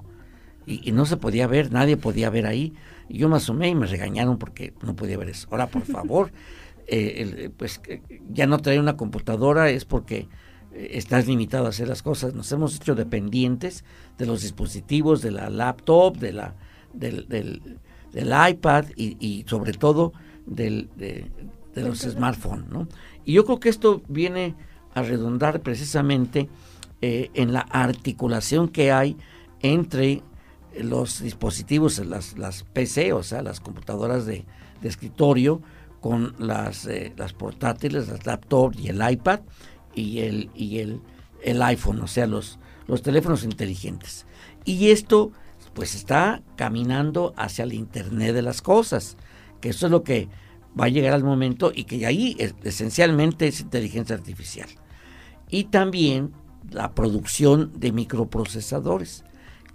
[0.66, 2.74] y, y, no se podía ver, nadie podía ver ahí.
[3.08, 5.48] Y yo me asomé y me regañaron porque no podía ver eso.
[5.50, 6.34] Ahora, por favor,
[6.88, 7.82] eh, pues
[8.30, 10.28] ya no traer una computadora es porque
[10.74, 12.34] estás limitado a hacer las cosas.
[12.34, 13.84] Nos hemos hecho dependientes
[14.18, 16.56] de los dispositivos, de la laptop, de la,
[16.94, 17.62] del,
[18.50, 20.14] iPad y, sobre todo
[20.46, 21.30] del, de,
[21.76, 22.70] los smartphones.
[22.70, 22.88] ¿no?
[23.26, 24.56] Y yo creo que esto viene
[24.94, 26.50] a redundar precisamente
[27.02, 29.16] eh, en la articulación que hay
[29.62, 30.22] entre
[30.78, 34.46] los dispositivos, las, las PC, o sea, las computadoras de,
[34.82, 35.62] de escritorio,
[36.02, 39.42] con las, eh, las portátiles, las laptops y el iPad
[40.00, 41.02] y el, y el,
[41.44, 44.26] el iPhone, o sea, los, los teléfonos inteligentes.
[44.66, 45.32] Y esto
[45.74, 49.18] pues está caminando hacia el Internet de las cosas,
[49.62, 50.28] que eso es lo que
[50.80, 54.70] va a llegar al momento y que ahí esencialmente es inteligencia artificial.
[55.50, 56.34] Y también
[56.72, 59.24] la producción de microprocesadores.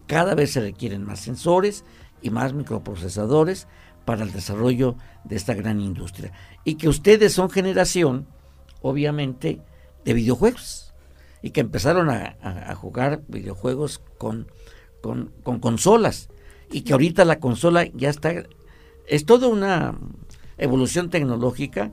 [0.07, 1.85] Cada vez se requieren más sensores
[2.23, 3.67] y más microprocesadores
[4.05, 6.33] para el desarrollo de esta gran industria.
[6.65, 8.27] Y que ustedes son generación,
[8.83, 9.61] obviamente,
[10.05, 10.93] de videojuegos.
[11.43, 14.47] y que empezaron a, jugar videojuegos con,
[15.03, 16.31] con, consolas
[16.71, 18.33] y que ahorita la consola ya está,
[19.07, 19.99] es toda una
[20.57, 21.93] evolución tecnológica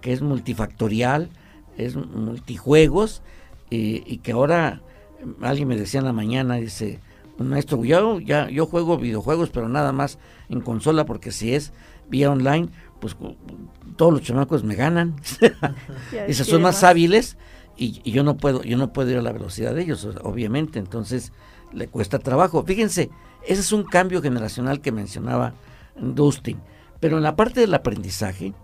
[0.00, 1.28] que es multifactorial,
[1.76, 3.22] es multijuegos
[3.68, 4.80] y, y que ahora
[5.42, 7.00] alguien me decía en la mañana, dice,
[7.38, 11.72] un maestro, yo, ya, yo juego videojuegos, pero nada más en consola, porque si es
[12.08, 12.68] vía online,
[13.00, 13.16] pues
[13.96, 15.16] todos los chamacos me ganan.
[16.26, 17.36] Dice, son más hábiles
[17.76, 21.32] y, yo no puedo, yo no puedo ir a la velocidad de ellos, obviamente, entonces
[21.72, 22.64] le cuesta trabajo.
[22.64, 23.10] Fíjense,
[23.46, 25.54] ese es un cambio generacional que mencionaba
[25.96, 26.60] Dustin.
[27.00, 28.54] Pero en la parte del aprendizaje,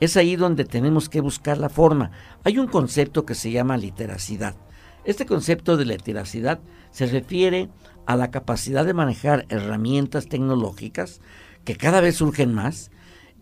[0.00, 2.10] es ahí donde tenemos que buscar la forma.
[2.42, 4.54] Hay un concepto que se llama literacidad.
[5.04, 7.68] Este concepto de literacidad se refiere
[8.06, 11.20] a la capacidad de manejar herramientas tecnológicas
[11.64, 12.90] que cada vez surgen más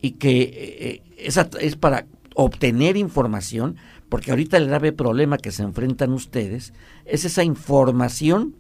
[0.01, 3.77] y que eh, eh, es para obtener información,
[4.09, 6.73] porque ahorita el grave problema que se enfrentan ustedes
[7.05, 8.57] es esa información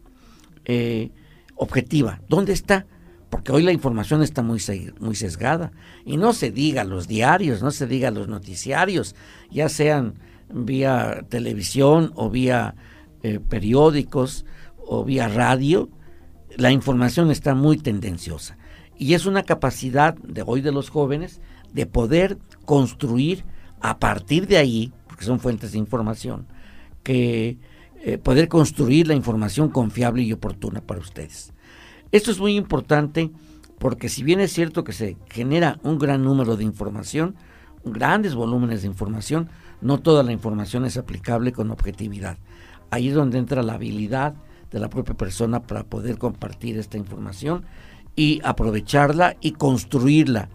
[0.64, 1.10] eh,
[1.56, 2.20] objetiva.
[2.28, 2.86] ¿Dónde está?
[3.30, 4.60] Porque hoy la información está muy,
[5.00, 5.72] muy sesgada.
[6.04, 9.14] Y no se diga los diarios, no se diga los noticiarios,
[9.50, 10.14] ya sean
[10.52, 12.74] vía televisión o vía
[13.48, 14.44] periódicos
[14.76, 15.88] o vía radio,
[16.56, 18.58] la información está muy tendenciosa.
[19.02, 21.40] Y es una capacidad de hoy de los jóvenes
[21.72, 23.44] de poder construir
[23.80, 26.46] a partir de ahí, porque son fuentes de información,
[27.02, 27.58] que
[28.04, 31.52] eh, poder construir la información confiable y oportuna para ustedes.
[32.12, 33.32] Esto es muy importante
[33.80, 37.34] porque si bien es cierto que se genera un gran número de información,
[37.84, 39.48] grandes volúmenes de información,
[39.80, 42.38] no toda la información es aplicable con objetividad.
[42.90, 44.34] Ahí es donde entra la habilidad
[44.70, 47.64] de la propia persona para poder compartir esta información
[48.16, 50.48] y aprovecharla y construirla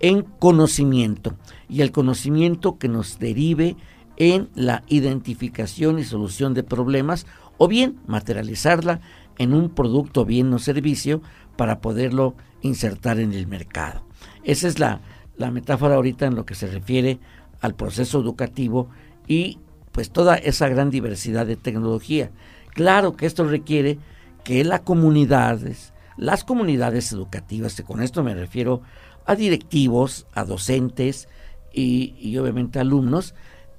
[0.00, 1.36] en conocimiento
[1.68, 3.76] y el conocimiento que nos derive
[4.16, 7.26] en la identificación y solución de problemas
[7.58, 9.00] o bien materializarla
[9.38, 11.22] en un producto, bien o servicio
[11.56, 14.02] para poderlo insertar en el mercado.
[14.44, 15.00] Esa es la,
[15.36, 17.18] la metáfora ahorita en lo que se refiere
[17.60, 18.88] al proceso educativo
[19.26, 19.58] y
[19.92, 22.30] pues toda esa gran diversidad de tecnología.
[22.74, 23.98] Claro que esto requiere
[24.44, 28.82] que las comunidades, las comunidades educativas, con esto me refiero
[29.24, 31.28] a directivos, a docentes
[31.72, 33.34] y, obviamente alumnos,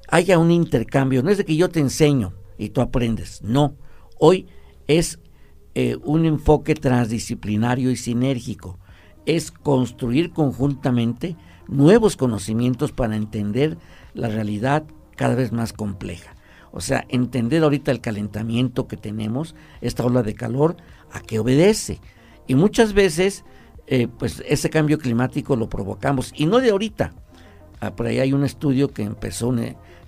[0.07, 1.23] haya un intercambio.
[1.23, 3.75] No es de que yo te enseño y tú aprendes, no.
[4.19, 4.47] Hoy
[4.87, 5.19] es
[5.75, 8.79] eh, un enfoque transdisciplinario y sinérgico.
[9.25, 11.35] Es construir conjuntamente
[11.67, 13.77] nuevos conocimientos para entender
[14.13, 14.83] la realidad
[15.15, 16.35] cada vez más compleja.
[16.71, 20.75] O sea, entender ahorita el calentamiento que tenemos, esta ola de calor,
[21.11, 21.99] a qué obedece.
[22.47, 23.43] Y muchas veces,
[23.87, 27.13] eh, pues ese cambio climático lo provocamos, y no de ahorita.
[27.79, 29.53] Ah, por ahí hay un estudio que empezó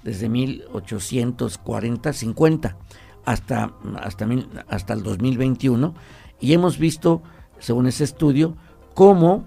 [0.03, 2.77] desde 1840, 50
[3.25, 4.27] hasta, hasta,
[4.67, 5.93] hasta el 2021,
[6.39, 7.21] y hemos visto,
[7.59, 8.55] según ese estudio,
[8.93, 9.45] cómo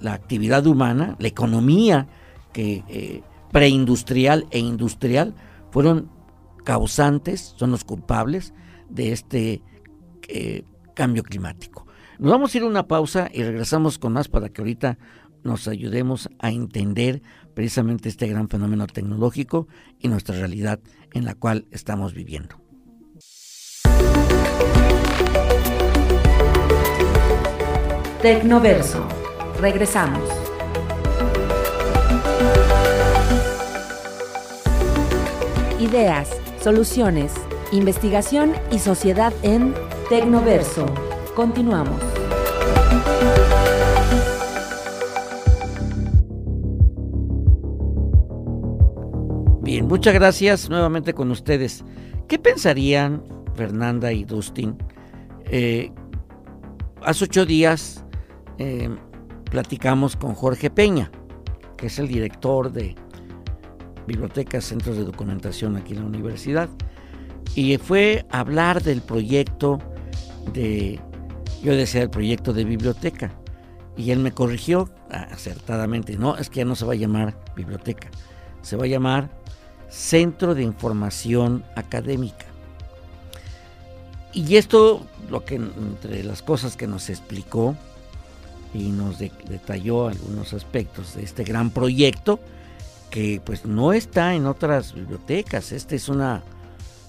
[0.00, 2.06] la actividad humana, la economía
[2.52, 5.34] que, eh, preindustrial e industrial,
[5.70, 6.10] fueron
[6.64, 8.52] causantes, son los culpables
[8.88, 9.62] de este
[10.28, 11.86] eh, cambio climático.
[12.18, 14.98] Nos vamos a ir a una pausa y regresamos con más para que ahorita
[15.44, 17.22] nos ayudemos a entender
[17.54, 19.68] precisamente este gran fenómeno tecnológico
[20.00, 20.80] y nuestra realidad
[21.12, 22.56] en la cual estamos viviendo.
[28.20, 29.06] Tecnoverso.
[29.60, 30.28] Regresamos.
[35.78, 36.28] Ideas
[36.62, 37.32] Soluciones,
[37.70, 39.74] investigación y sociedad en
[40.08, 40.86] Tecnoverso.
[41.36, 42.07] Continuamos.
[49.62, 51.84] Bien, muchas gracias nuevamente con ustedes.
[52.26, 53.22] ¿Qué pensarían
[53.54, 54.78] Fernanda y Dustin?
[55.44, 55.92] Eh,
[57.02, 58.02] hace ocho días
[58.56, 58.88] eh,
[59.50, 61.10] platicamos con Jorge Peña,
[61.76, 62.94] que es el director de
[64.06, 66.68] bibliotecas, centros de documentación aquí en la universidad.
[67.54, 69.78] Y fue hablar del proyecto
[70.54, 70.98] de,
[71.62, 73.32] yo decía el proyecto de biblioteca.
[73.96, 78.08] Y él me corrigió acertadamente, no, es que ya no se va a llamar biblioteca,
[78.62, 79.28] se va a llamar
[79.88, 82.46] Centro de Información Académica.
[84.32, 87.74] Y esto, lo que entre las cosas que nos explicó
[88.72, 92.38] y nos detalló algunos aspectos de este gran proyecto,
[93.10, 95.72] que pues no está en otras bibliotecas.
[95.72, 96.44] Esta es una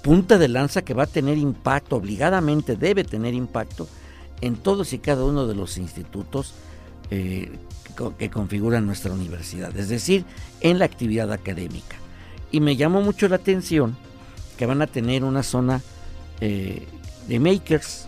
[0.01, 3.87] punta de lanza que va a tener impacto, obligadamente debe tener impacto
[4.41, 6.53] en todos y cada uno de los institutos
[7.11, 7.51] eh,
[8.17, 10.25] que configuran nuestra universidad, es decir,
[10.61, 11.97] en la actividad académica.
[12.51, 13.97] Y me llamó mucho la atención
[14.57, 15.81] que van a tener una zona
[16.41, 16.87] eh,
[17.27, 18.07] de makers,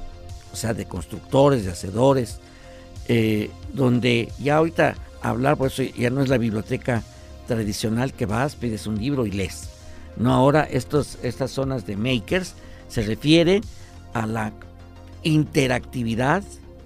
[0.54, 2.40] o sea, de constructores, de hacedores,
[3.08, 7.04] eh, donde ya ahorita hablar, por eso ya no es la biblioteca
[7.48, 9.70] tradicional que vas, pides un libro y lees.
[10.18, 12.54] No, ahora estos, estas zonas de makers
[12.88, 13.62] se refiere
[14.14, 14.52] a la
[15.24, 16.44] interactividad,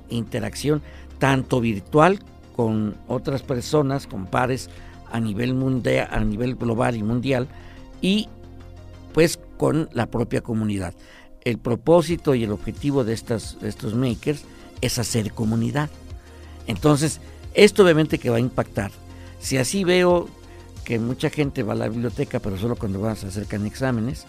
[0.09, 0.81] interacción
[1.19, 2.19] tanto virtual
[2.55, 4.69] con otras personas, con pares
[5.11, 7.47] a nivel mundial, a nivel global y mundial,
[8.01, 8.27] y
[9.13, 10.93] pues con la propia comunidad.
[11.43, 14.43] El propósito y el objetivo de, estas, estos makers
[14.81, 15.89] es hacer comunidad.
[16.67, 17.21] Entonces,
[17.53, 18.91] esto obviamente que va a impactar.
[19.39, 20.27] Si así veo
[20.83, 24.25] que mucha gente va a la biblioteca, pero solo cuando vas a acercan exámenes,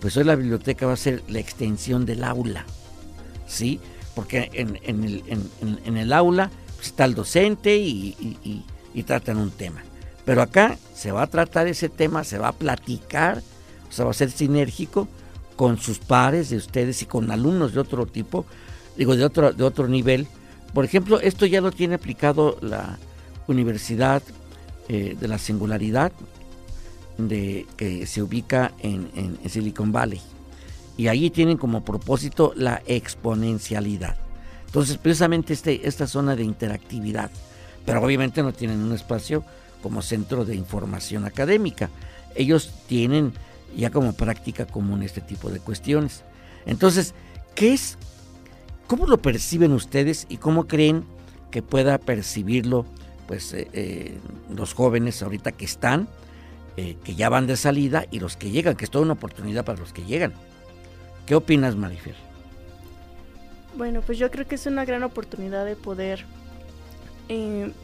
[0.00, 2.64] pues hoy la biblioteca va a ser la extensión del aula.
[3.50, 3.80] ¿Sí?
[4.14, 8.64] Porque en, el, aula pues, está el docente y,
[9.06, 9.82] tratan un tema.
[10.24, 13.42] Pero acá se va a tratar ese tema, se va a platicar,
[13.88, 15.08] o sea, va a ser sinérgico
[15.56, 18.46] con sus pares de ustedes y con alumnos de otro tipo,
[18.96, 20.28] digo, de otro, de otro nivel.
[20.72, 22.98] Por ejemplo, esto ya lo tiene aplicado la
[23.48, 24.22] Universidad
[24.88, 26.12] eh, de la Singularidad,
[27.18, 30.20] de, que se ubica en, Silicon Valley.
[31.00, 34.16] Y ahí tienen como propósito la exponencialidad.
[34.66, 37.30] Entonces, precisamente este, esta zona de interactividad.
[37.86, 39.42] Pero obviamente no tienen un espacio
[39.82, 41.88] como centro de información académica.
[42.34, 43.32] Ellos tienen
[43.74, 46.22] ya como práctica común este tipo de cuestiones.
[46.66, 47.14] Entonces,
[47.54, 47.96] ¿qué es?
[48.86, 51.06] ¿Cómo lo perciben ustedes y cómo creen
[51.50, 52.84] que pueda percibirlo
[53.26, 54.18] pues eh, eh,
[54.54, 56.08] los jóvenes ahorita que están,
[56.76, 59.64] eh, que ya van de salida y los que llegan, que es toda una oportunidad
[59.64, 60.34] para los que llegan?
[61.30, 62.16] ¿Qué opinas, Marifer?
[63.76, 66.24] Bueno, pues yo creo que es una gran oportunidad de poder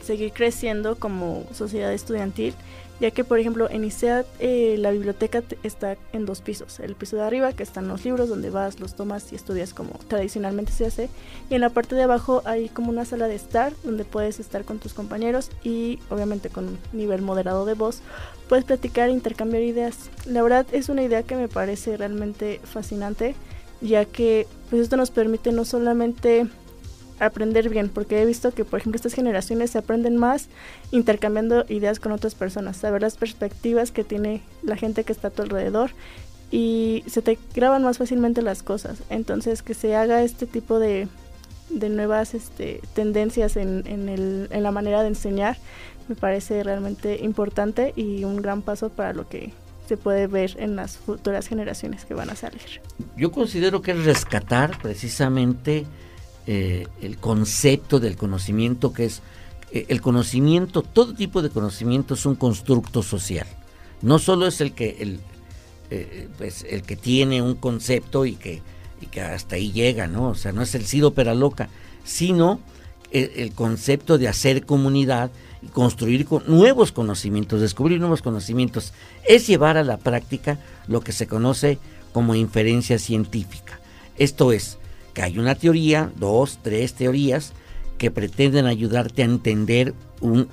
[0.03, 2.55] seguir creciendo como sociedad estudiantil
[3.01, 7.17] ya que por ejemplo en ISEAD eh, la biblioteca está en dos pisos, el piso
[7.17, 10.87] de arriba que están los libros donde vas, los tomas y estudias como tradicionalmente se
[10.87, 11.09] hace,
[11.51, 14.65] y en la parte de abajo hay como una sala de estar donde puedes estar
[14.65, 18.01] con tus compañeros y obviamente con un nivel moderado de voz
[18.49, 20.11] puedes platicar e intercambiar ideas.
[20.25, 23.35] La verdad es una idea que me parece realmente fascinante,
[23.81, 26.47] ya que pues esto nos permite no solamente
[27.19, 30.49] aprender bien, porque he visto que, por ejemplo, estas generaciones se aprenden más
[30.91, 35.31] intercambiando ideas con otras personas, saber las perspectivas que tiene la gente que está a
[35.31, 35.91] tu alrededor
[36.51, 38.99] y se te graban más fácilmente las cosas.
[39.11, 41.09] Entonces, que se haga este tipo de,
[41.71, 45.57] de nuevas este, tendencias en, en, el, en la manera de enseñar
[46.09, 49.53] me parece realmente importante y un gran paso para lo que
[49.89, 52.81] se puede ver en las futuras generaciones que van a salir.
[53.17, 55.87] Yo considero que es rescatar precisamente
[56.47, 59.23] eh, el concepto del conocimiento que es
[59.73, 63.47] eh, el conocimiento, todo tipo de conocimiento es un constructo social.
[64.03, 65.21] No solo es el que el,
[65.91, 68.63] eh, pues, el que tiene un concepto y que,
[69.01, 70.29] y que hasta ahí llega, ¿no?
[70.31, 71.69] O sea, no es el sido pera loca,
[72.05, 72.61] sino
[73.11, 75.31] el, concepto de hacer comunidad
[75.63, 78.93] y construir con nuevos conocimientos, descubrir nuevos conocimientos,
[79.27, 81.79] es llevar a la práctica lo que se conoce
[82.13, 83.81] como inferencia científica.
[84.17, 84.79] Esto es,
[85.17, 87.55] que hay una teoría, dos, tres teorías
[87.97, 90.47] que pretenden ayudarte a entender un,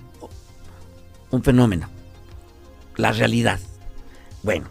[1.31, 1.89] un fenómeno,
[2.95, 3.59] la realidad.
[4.41, 4.69] Bueno,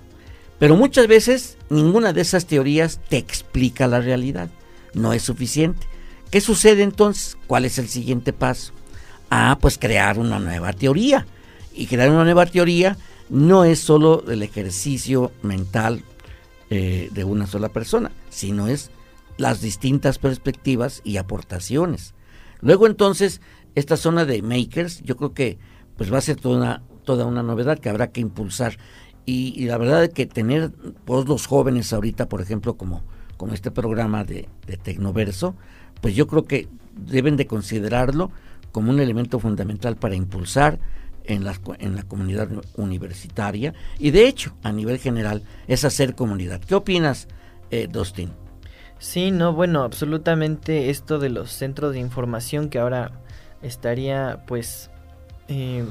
[0.59, 4.49] pero muchas veces ninguna de esas teorías te explica la realidad,
[4.95, 5.87] no es suficiente.
[6.31, 7.37] ¿Qué sucede entonces?
[7.47, 8.73] ¿Cuál es el siguiente paso?
[9.29, 11.27] Ah, pues crear una nueva teoría.
[11.75, 12.97] Y crear una nueva teoría
[13.29, 16.03] no es solo el ejercicio mental
[16.71, 18.91] eh, de una sola persona, sino es
[19.39, 22.15] las distintas perspectivas y aportaciones.
[22.61, 23.41] Luego entonces,
[23.75, 25.59] esta zona de makers, yo creo que
[25.97, 28.79] pues va a ser toda una, toda una novedad que habrá que impulsar.
[29.25, 30.73] Y, la verdad es que tener
[31.05, 33.05] pues, los jóvenes ahorita, por ejemplo, como,
[33.37, 35.55] como este programa de, de Tecnoverso,
[36.01, 38.31] pues yo creo que deben de considerarlo
[38.73, 40.81] como un elemento fundamental para impulsar
[41.25, 46.61] en la, en la comunidad universitaria y de hecho a nivel general es hacer comunidad.
[46.61, 47.29] ¿Qué opinas,
[47.71, 47.89] eh?
[49.03, 53.11] Sí, no, bueno, absolutamente esto de los centros de información que ahora
[53.61, 54.91] estaría pues
[55.49, 55.85] eh,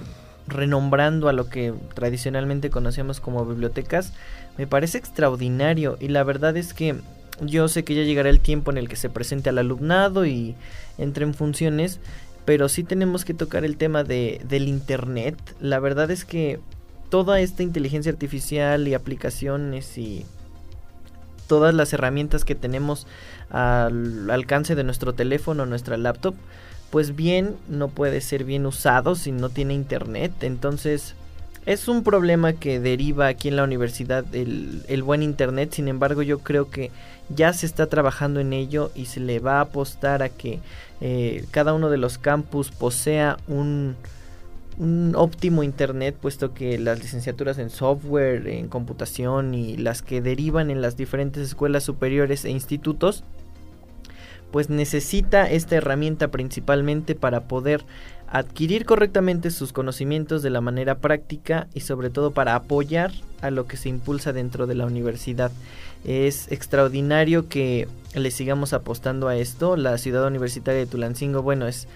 [0.47, 4.13] renombrando a lo que tradicionalmente conocemos como bibliotecas,
[4.58, 7.02] me parece extraordinario y la verdad es que
[7.41, 10.56] yo sé que ya llegará el tiempo en el que se presente al alumnado y
[10.97, 12.00] entre en funciones,
[12.45, 15.36] pero sí tenemos que tocar el tema de, del Internet.
[15.60, 16.62] La verdad es que
[17.09, 20.26] toda esta inteligencia artificial y aplicaciones y
[21.52, 23.08] todas las herramientas que tenemos
[23.49, 26.34] al alcance de nuestro teléfono, nuestra laptop,
[26.91, 30.32] pues bien no puede ser bien usado si no tiene internet.
[30.43, 31.14] Entonces
[31.66, 36.39] es un problema que deriva aquí en la universidad el, buen internet, sin embargo yo
[36.39, 36.89] creo que
[37.28, 40.60] ya se está trabajando en ello y se le va a apostar a que
[41.02, 43.97] eh, cada uno de los campus posea un,
[44.82, 50.71] un óptimo internet, puesto que las licenciaturas en software, en computación y las que derivan
[50.71, 53.23] en las diferentes escuelas superiores e institutos,
[54.51, 57.86] pues necesita esta herramienta principalmente para poder
[58.27, 63.11] adquirir correctamente sus conocimientos de la manera práctica y sobre todo para apoyar
[63.41, 65.51] a lo que se impulsa dentro de la universidad.
[66.05, 69.77] Es extraordinario que le sigamos apostando a esto.
[69.77, 71.88] La ciudad universitaria de Tulancingo, bueno, es,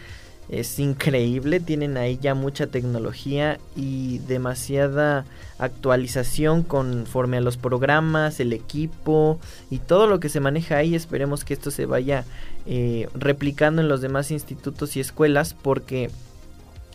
[0.49, 1.59] es increíble.
[1.59, 5.25] Tienen ahí ya mucha tecnología y demasiada
[5.57, 9.39] actualización conforme a los programas, el equipo
[9.69, 10.95] y todo lo que se maneja ahí.
[10.95, 12.25] Esperemos que esto se vaya
[12.65, 16.09] eh, replicando en los demás institutos y escuelas porque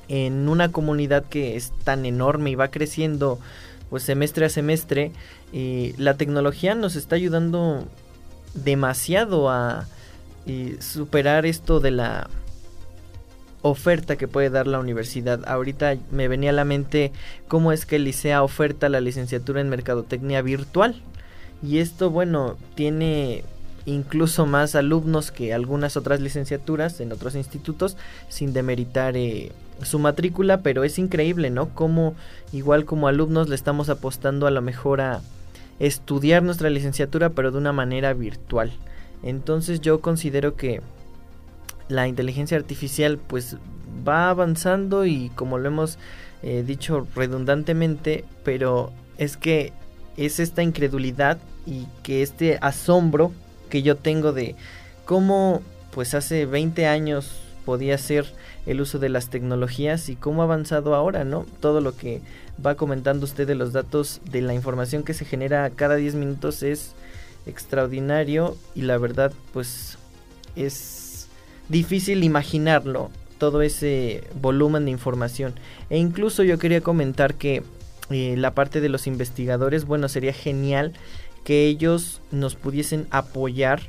[0.08, 3.38] en una comunidad que es tan enorme y va creciendo
[3.90, 5.10] pues semestre a semestre,
[5.52, 7.84] eh, la tecnología nos está ayudando
[8.54, 9.86] demasiado a
[10.46, 12.30] eh, superar esto de la
[13.62, 15.40] oferta que puede dar la universidad.
[15.46, 17.12] Ahorita me venía a la mente
[17.48, 21.02] cómo es que licea oferta la licenciatura en mercadotecnia virtual.
[21.62, 23.44] Y esto, bueno, tiene
[23.86, 27.96] incluso más alumnos que algunas otras licenciaturas en otros institutos,
[28.28, 29.52] sin demeritar eh,
[29.82, 31.70] su matrícula, pero es increíble, ¿no?
[31.70, 32.14] Como
[32.52, 35.20] igual como alumnos le estamos apostando a lo mejor a
[35.78, 38.72] estudiar nuestra licenciatura, pero de una manera virtual.
[39.22, 40.80] Entonces yo considero que
[41.90, 43.56] la inteligencia artificial pues
[44.06, 45.98] va avanzando y como lo hemos
[46.42, 49.72] eh, dicho redundantemente, pero es que
[50.16, 53.32] es esta incredulidad y que este asombro
[53.68, 54.54] que yo tengo de
[55.04, 55.62] cómo
[55.92, 58.26] pues hace 20 años podía ser
[58.66, 61.46] el uso de las tecnologías y cómo ha avanzado ahora, ¿no?
[61.60, 62.20] Todo lo que
[62.64, 66.62] va comentando usted de los datos de la información que se genera cada 10 minutos
[66.62, 66.94] es
[67.46, 69.98] extraordinario y la verdad pues
[70.56, 71.09] es
[71.70, 75.54] difícil imaginarlo todo ese volumen de información.
[75.88, 77.62] E incluso yo quería comentar que
[78.10, 80.92] eh, la parte de los investigadores bueno sería genial
[81.44, 83.80] que ellos nos pudiesen apoyar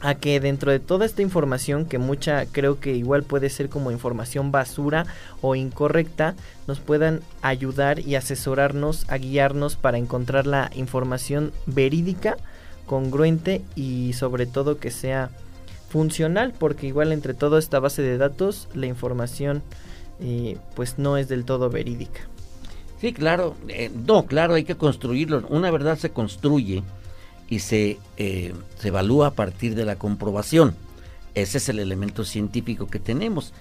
[0.00, 3.90] a que dentro de toda esta información, que mucha creo que igual puede ser como
[3.90, 5.06] información basura
[5.40, 6.34] o incorrecta,
[6.66, 12.36] nos puedan ayudar y asesorarnos, a guiarnos para encontrar la información verídica,
[12.86, 15.30] congruente y sobre todo que sea
[15.94, 19.62] funcional, porque igual entre toda esta base de datos la información
[20.18, 22.22] eh, pues no es del todo verídica.
[23.00, 25.46] Sí, claro, eh, no, claro, hay que construirlo.
[25.50, 26.82] Una verdad se construye
[27.48, 30.74] y se, eh, se evalúa a partir de la comprobación.
[31.36, 33.52] Ese es el elemento científico que tenemos.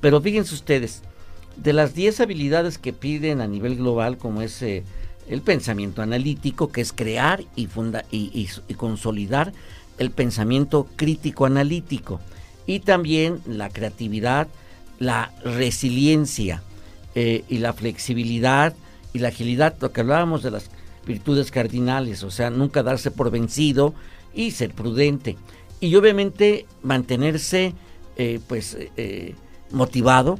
[0.00, 1.02] Pero fíjense ustedes,
[1.56, 6.80] de las 10 habilidades que piden a nivel global, como es el pensamiento analítico, que
[6.80, 9.52] es crear y, funda y, consolidar
[10.02, 12.20] el pensamiento crítico analítico,
[12.66, 14.48] y también la creatividad,
[14.98, 16.62] la resiliencia
[17.14, 18.74] y la flexibilidad
[19.12, 20.70] y la agilidad, lo que hablábamos de las
[21.06, 23.94] virtudes cardinales, o sea, nunca darse por vencido
[24.34, 25.36] y ser prudente.
[25.80, 27.74] Y obviamente mantenerse
[28.16, 29.34] eh, pues eh,
[29.70, 30.38] motivado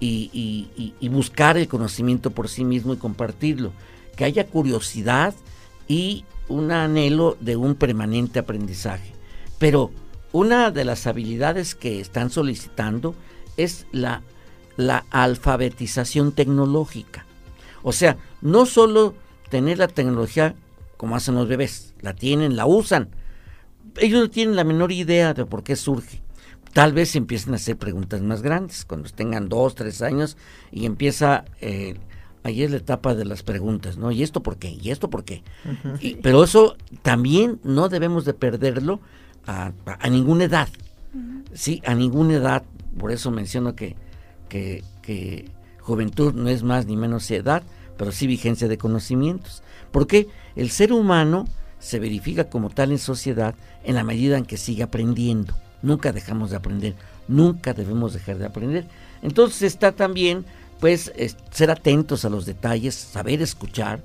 [0.00, 0.68] y,
[1.10, 3.72] buscar el conocimiento por sí mismo y compartirlo.
[4.16, 5.34] Que haya curiosidad
[5.88, 9.12] y un anhelo de un permanente aprendizaje.
[9.58, 9.90] Pero
[10.32, 13.14] una de las habilidades que están solicitando
[13.56, 14.22] es la,
[14.76, 17.26] la alfabetización tecnológica.
[17.82, 19.14] O sea, no solo
[19.50, 20.54] tener la tecnología
[21.02, 23.08] como hacen los bebés, la tienen, la usan.
[23.96, 26.22] Ellos no tienen la menor idea de por qué surge.
[26.72, 30.36] Tal vez empiecen a hacer preguntas más grandes, cuando tengan dos, tres años,
[30.70, 31.96] y empieza, eh,
[32.42, 34.10] ahí es la etapa de las preguntas, ¿no?
[34.10, 34.70] ¿Y esto por qué?
[34.80, 35.42] ¿Y esto por qué?
[36.22, 39.00] pero eso también no debemos de perderlo
[39.46, 39.72] a,
[40.10, 40.68] ninguna edad.
[41.52, 42.62] Sí, a ninguna edad.
[42.98, 43.96] Por eso menciono que,
[44.48, 47.62] que, que Juventud no es más ni menos edad,
[47.96, 49.62] pero sí vigencia de conocimientos.
[49.90, 51.46] Porque el ser humano
[51.78, 55.54] se verifica como tal en sociedad en la medida en que sigue aprendiendo.
[55.82, 56.94] Nunca dejamos de aprender,
[57.26, 58.86] nunca debemos dejar de aprender.
[59.20, 60.44] Entonces está también,
[60.82, 61.12] pues,
[61.52, 64.02] ser atentos a los detalles, saber escuchar,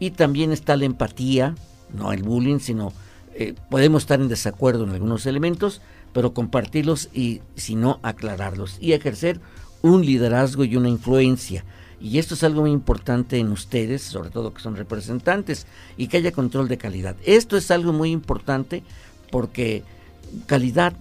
[0.00, 1.54] y también está la empatía,
[1.94, 2.92] no el bullying, sino
[3.32, 8.92] eh, podemos estar en desacuerdo en algunos elementos, pero compartirlos y, si no, aclararlos y
[8.92, 9.40] ejercer
[9.82, 11.64] un liderazgo y una influencia.
[12.00, 16.16] Y esto es algo muy importante en ustedes, sobre todo que son representantes, y que
[16.16, 17.14] haya control de calidad.
[17.24, 18.82] Esto es algo muy importante
[19.30, 19.84] porque
[20.46, 20.92] calidad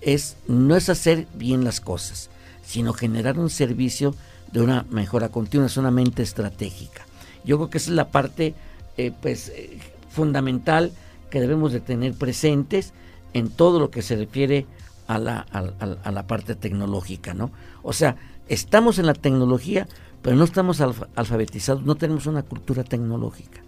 [0.00, 2.30] es no es hacer bien las cosas,
[2.64, 4.16] sino generar un servicio
[4.52, 7.02] de una mejora continua, es una mente estratégica.
[7.44, 8.54] Yo creo que esa es la parte
[8.96, 9.78] eh, pues, eh,
[10.10, 10.92] fundamental
[11.30, 12.92] que debemos de tener presentes
[13.32, 14.66] en todo lo que se refiere
[15.06, 17.50] a la, a, la parte tecnológica, ¿no?
[17.82, 18.16] O sea,
[18.48, 19.88] estamos en la tecnología,
[20.20, 23.62] pero no estamos alfabetizados, no tenemos una cultura tecnológica.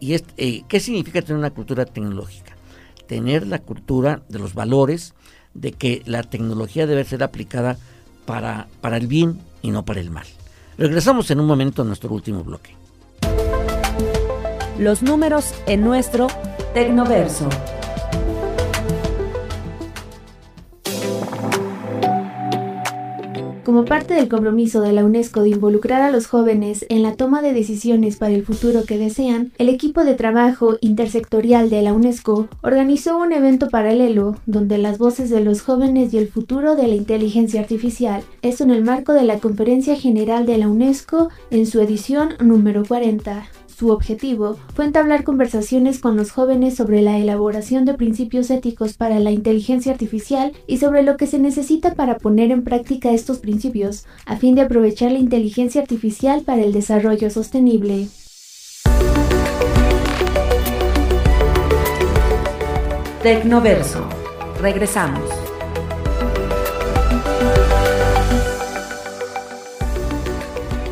[0.00, 2.54] ¿Y eh, qué significa tener una cultura tecnológica?
[3.06, 5.14] Tener la cultura de los valores,
[5.54, 7.78] de que la tecnología debe ser aplicada
[8.24, 10.26] para, para el bien y no para el mal.
[10.78, 12.74] Regresamos en un momento a nuestro último bloque.
[14.78, 16.28] Los números en nuestro
[16.74, 17.48] Tecnoverso.
[23.72, 27.40] Como parte del compromiso de la UNESCO de involucrar a los jóvenes en la toma
[27.40, 32.48] de decisiones para el futuro que desean, el equipo de trabajo intersectorial de la UNESCO
[32.60, 36.96] organizó un evento paralelo donde las voces de los jóvenes y el futuro de la
[36.96, 41.80] inteligencia artificial es en el marco de la Conferencia General de la UNESCO en su
[41.80, 43.46] edición número 40.
[43.82, 49.18] Su objetivo fue entablar conversaciones con los jóvenes sobre la elaboración de principios éticos para
[49.18, 54.06] la inteligencia artificial y sobre lo que se necesita para poner en práctica estos principios,
[54.24, 58.06] a fin de aprovechar la inteligencia artificial para el desarrollo sostenible.
[63.24, 64.08] Tecnoverso.
[64.60, 65.28] Regresamos.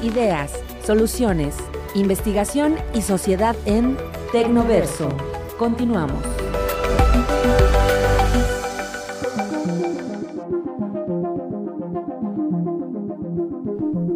[0.02, 0.50] Ideas,
[0.84, 1.54] soluciones
[1.94, 3.96] Investigación y sociedad en
[4.30, 5.08] Tecnoverso.
[5.58, 6.22] Continuamos.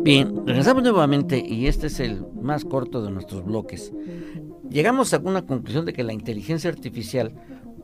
[0.05, 3.93] Bien, regresamos nuevamente y este es el más corto de nuestros bloques.
[4.70, 7.35] Llegamos a una conclusión de que la inteligencia artificial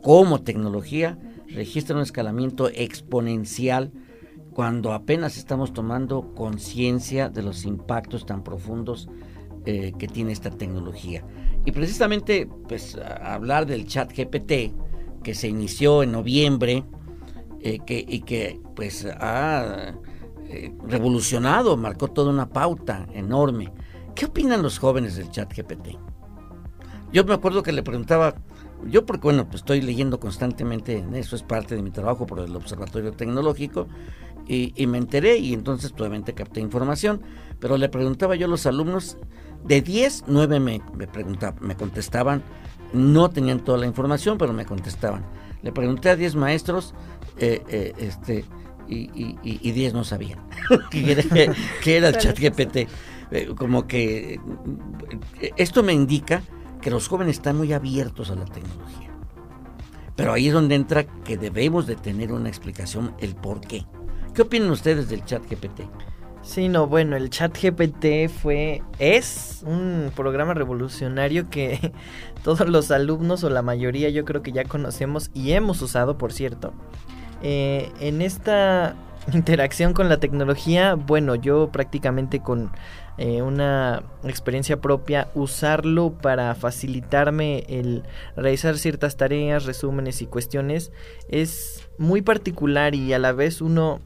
[0.03, 1.18] como tecnología
[1.49, 3.91] registra un escalamiento exponencial
[4.53, 9.09] cuando apenas estamos tomando conciencia de los impactos tan profundos
[9.67, 11.25] eh, que tiene esta tecnología.
[11.65, 14.73] Y precisamente, pues, hablar del chat GPT,
[15.23, 16.85] que se inició en noviembre
[17.61, 19.95] eh, que, y que, pues, ha
[20.49, 23.73] eh, revolucionado, marcó toda una pauta enorme.
[24.15, 25.99] ¿Qué opinan los jóvenes del chat GPT?
[27.13, 28.35] Yo me acuerdo que le preguntaba,
[28.87, 32.57] yo porque bueno, pues estoy leyendo constantemente eso, es parte de mi trabajo por el
[32.57, 33.87] Observatorio Tecnológico,
[34.47, 37.21] y, y me enteré y entonces obviamente capté información,
[37.61, 39.19] pero le preguntaba yo a los alumnos
[39.65, 41.09] de 10, 9 me, me,
[41.61, 42.43] me contestaban,
[42.93, 45.25] no tenían toda la información, pero me contestaban.
[45.63, 46.95] Le pregunté a 10 maestros,
[47.39, 48.45] eh, eh, este,
[48.89, 50.41] y, y, 10 no sabían
[50.91, 51.13] que
[51.97, 52.89] era, el chat GPT.
[53.31, 54.41] Eh, como que
[55.57, 56.43] esto me indica
[56.81, 59.11] que los jóvenes están muy abiertos a la tecnología.
[60.17, 63.87] Pero ahí es donde entra que debemos de tener una explicación, el por qué.
[64.35, 65.83] ¿Qué opinan ustedes del chat GPT?
[66.43, 71.93] Sí, no, bueno, el chat GPT fue, es un programa revolucionario que
[72.43, 76.32] todos los alumnos o la mayoría yo creo que ya conocemos y hemos usado, por
[76.32, 76.72] cierto.
[77.43, 78.97] Eh, en esta
[79.32, 82.72] interacción con la tecnología, bueno, yo prácticamente con
[83.18, 88.03] eh, una experiencia propia, usarlo para facilitarme el
[88.34, 90.91] realizar ciertas tareas, resúmenes y cuestiones
[91.28, 94.01] es muy particular y a la vez uno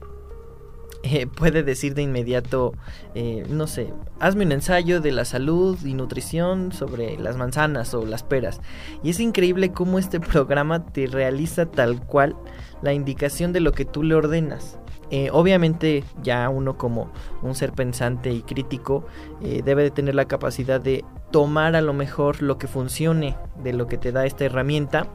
[1.07, 2.73] eh, puede decir de inmediato,
[3.15, 8.07] eh, no sé, hazme un ensayo de la salud y nutrición sobre las manzanas o
[8.07, 8.63] las peras.
[9.03, 12.35] Y es increíble cómo este programa te realiza tal cual
[12.81, 14.79] la indicación de lo que tú le ordenas.
[15.11, 19.05] Eh, obviamente ya uno como un ser pensante y crítico
[19.43, 23.87] debe de tener la capacidad de tomar a lo mejor lo que funcione de lo
[23.87, 25.09] que te da esta herramienta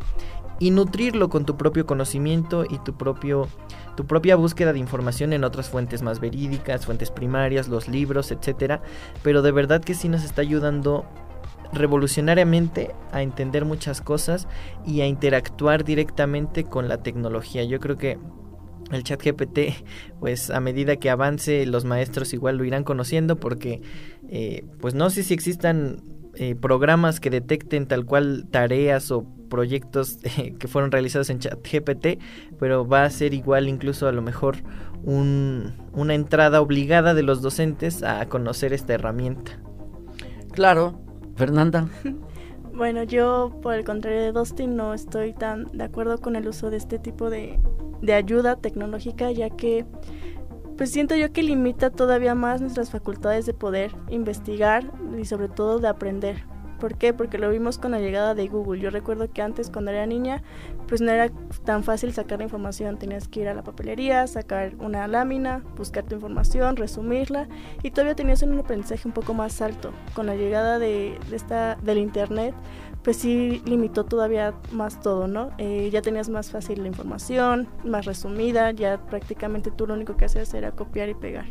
[0.59, 3.47] y nutrirlo con tu propio conocimiento y tu propio
[3.95, 8.81] tu propia búsqueda de información en otras fuentes más verídicas, fuentes primarias, los libros, etcétera,
[9.23, 11.05] pero de verdad que sí nos está ayudando
[11.73, 14.47] revolucionariamente a entender muchas cosas
[14.85, 17.63] y a interactuar directamente con la tecnología.
[17.65, 18.17] Yo creo que
[18.91, 19.83] el chat GPT,
[20.19, 23.81] pues a medida que avance, los maestros igual lo irán conociendo porque,
[24.29, 26.03] eh, pues no sé si existan
[26.35, 32.19] eh, programas que detecten tal cual tareas o proyectos eh, que fueron realizados en ChatGPT,
[32.59, 34.57] pero va a ser igual incluso a lo mejor
[35.03, 39.59] una entrada obligada de los docentes a conocer esta herramienta.
[40.51, 40.99] Claro,
[41.35, 41.89] Fernanda.
[42.71, 46.69] Bueno, yo por el contrario de Dustin no estoy tan de acuerdo con el uso
[46.69, 47.59] de este tipo de,
[48.01, 49.85] de ayuda tecnológica, ya que
[50.77, 54.89] pues siento yo que limita todavía más nuestras facultades de poder investigar
[55.19, 56.45] y sobre todo de aprender.
[56.79, 57.13] ¿Por qué?
[57.13, 58.81] Porque lo vimos con la llegada de Google.
[58.81, 60.41] Yo recuerdo que antes, cuando era niña,
[60.87, 61.29] pues no era
[61.65, 62.97] tan fácil sacar la información.
[62.97, 67.47] Tenías que ir a la papelería, sacar una lámina, buscar tu información, resumirla
[67.83, 69.91] y todavía tenías un aprendizaje un poco más alto.
[70.13, 72.55] Con la llegada de, esta, del Internet,
[73.03, 75.51] pues sí limitó todavía más todo, ¿no?
[75.57, 80.25] Eh, ya tenías más fácil la información, más resumida, ya prácticamente tú lo único que
[80.25, 81.45] hacías era copiar y pegar.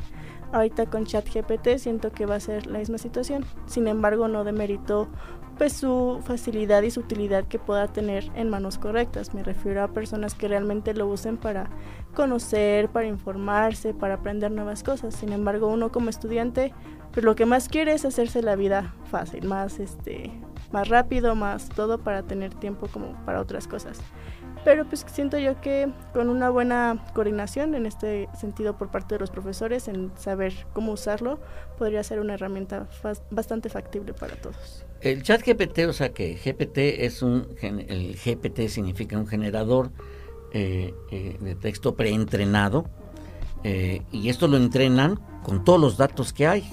[0.52, 3.44] Ahorita con ChatGPT siento que va a ser la misma situación.
[3.66, 5.08] Sin embargo, no demerito
[5.58, 9.34] pues su facilidad y su utilidad que pueda tener en manos correctas.
[9.34, 11.68] Me refiero a personas que realmente lo usen para
[12.14, 15.14] conocer, para informarse, para aprender nuevas cosas.
[15.14, 16.72] Sin embargo, uno como estudiante,
[17.12, 20.30] pues lo que más quiere es hacerse la vida fácil, más este
[20.72, 24.00] más rápido, más todo para tener tiempo como para otras cosas.
[24.68, 29.18] Pero pues siento yo que con una buena coordinación en este sentido por parte de
[29.18, 31.40] los profesores en saber cómo usarlo,
[31.78, 32.86] podría ser una herramienta
[33.30, 34.84] bastante factible para todos.
[35.00, 39.90] El chat GPT, o sea que GPT es un, el GPT significa un generador
[40.52, 42.84] eh, eh, de texto preentrenado
[43.64, 46.70] eh, y esto lo entrenan con todos los datos que hay.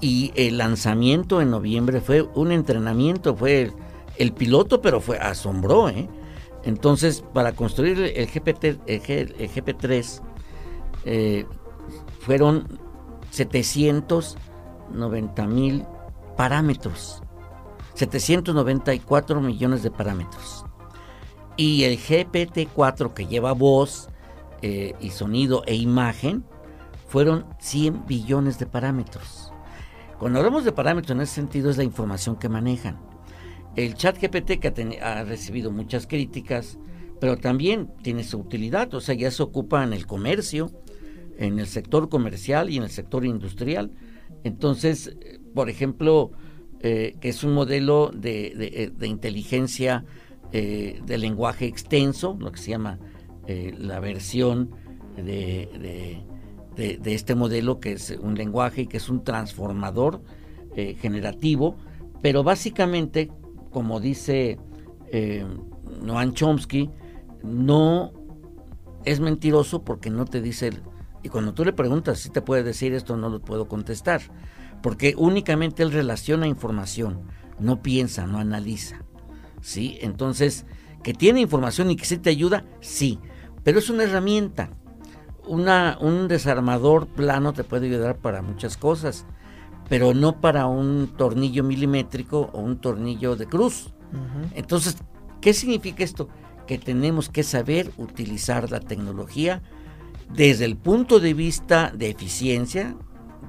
[0.00, 3.72] Y el lanzamiento en noviembre fue un entrenamiento, fue el,
[4.18, 6.08] el piloto, pero fue asombró, ¿eh?
[6.64, 10.20] Entonces, para construir el, GPT, el, GP3
[11.04, 11.46] eh,
[12.20, 12.80] fueron
[13.30, 15.84] 790 mil
[16.36, 17.22] parámetros,
[17.94, 20.64] 794 millones de parámetros.
[21.56, 24.08] Y el GPT-4 que lleva voz
[24.62, 26.44] eh, y sonido e imagen
[27.08, 29.52] fueron 100 billones de parámetros.
[30.18, 33.13] Cuando hablamos de parámetros en ese sentido es la información que manejan
[33.76, 36.78] el chat GPT que ha, recibido muchas críticas,
[37.20, 40.70] pero también tiene su utilidad, o sea, ya se ocupa en el comercio,
[41.38, 43.90] en el sector comercial y en el sector industrial.
[44.44, 45.16] Entonces,
[45.54, 46.32] por ejemplo,
[46.80, 50.04] eh, que es un modelo de, inteligencia
[50.52, 52.98] eh, de lenguaje extenso, lo que se llama
[53.46, 54.70] eh, la versión
[55.16, 56.22] de,
[56.76, 60.22] de, este modelo, que es un lenguaje y que es un transformador
[60.74, 61.76] generativo,
[62.20, 63.30] pero básicamente
[63.74, 64.56] como dice
[65.10, 65.44] eh,
[66.00, 66.92] Noam Chomsky,
[67.42, 68.12] no
[69.04, 70.70] es mentiroso porque no te dice,
[71.24, 74.22] y cuando tú le preguntas si te puede decir esto, no lo puedo contestar,
[74.80, 77.22] porque únicamente él relaciona información,
[77.58, 79.02] no piensa, no analiza.
[79.60, 79.98] ¿Sí?
[80.02, 80.66] Entonces,
[81.02, 83.18] que tiene información y que sí te ayuda, sí,
[83.64, 84.70] pero es una herramienta.
[85.48, 89.26] Una, un desarmador plano te puede ayudar para muchas cosas
[89.88, 93.92] pero no para un tornillo milimétrico o un tornillo de cruz.
[94.54, 94.96] Entonces,
[95.40, 96.28] ¿qué significa esto?
[96.66, 99.60] Que tenemos que saber utilizar la tecnología
[100.32, 102.96] desde el punto de vista de eficiencia,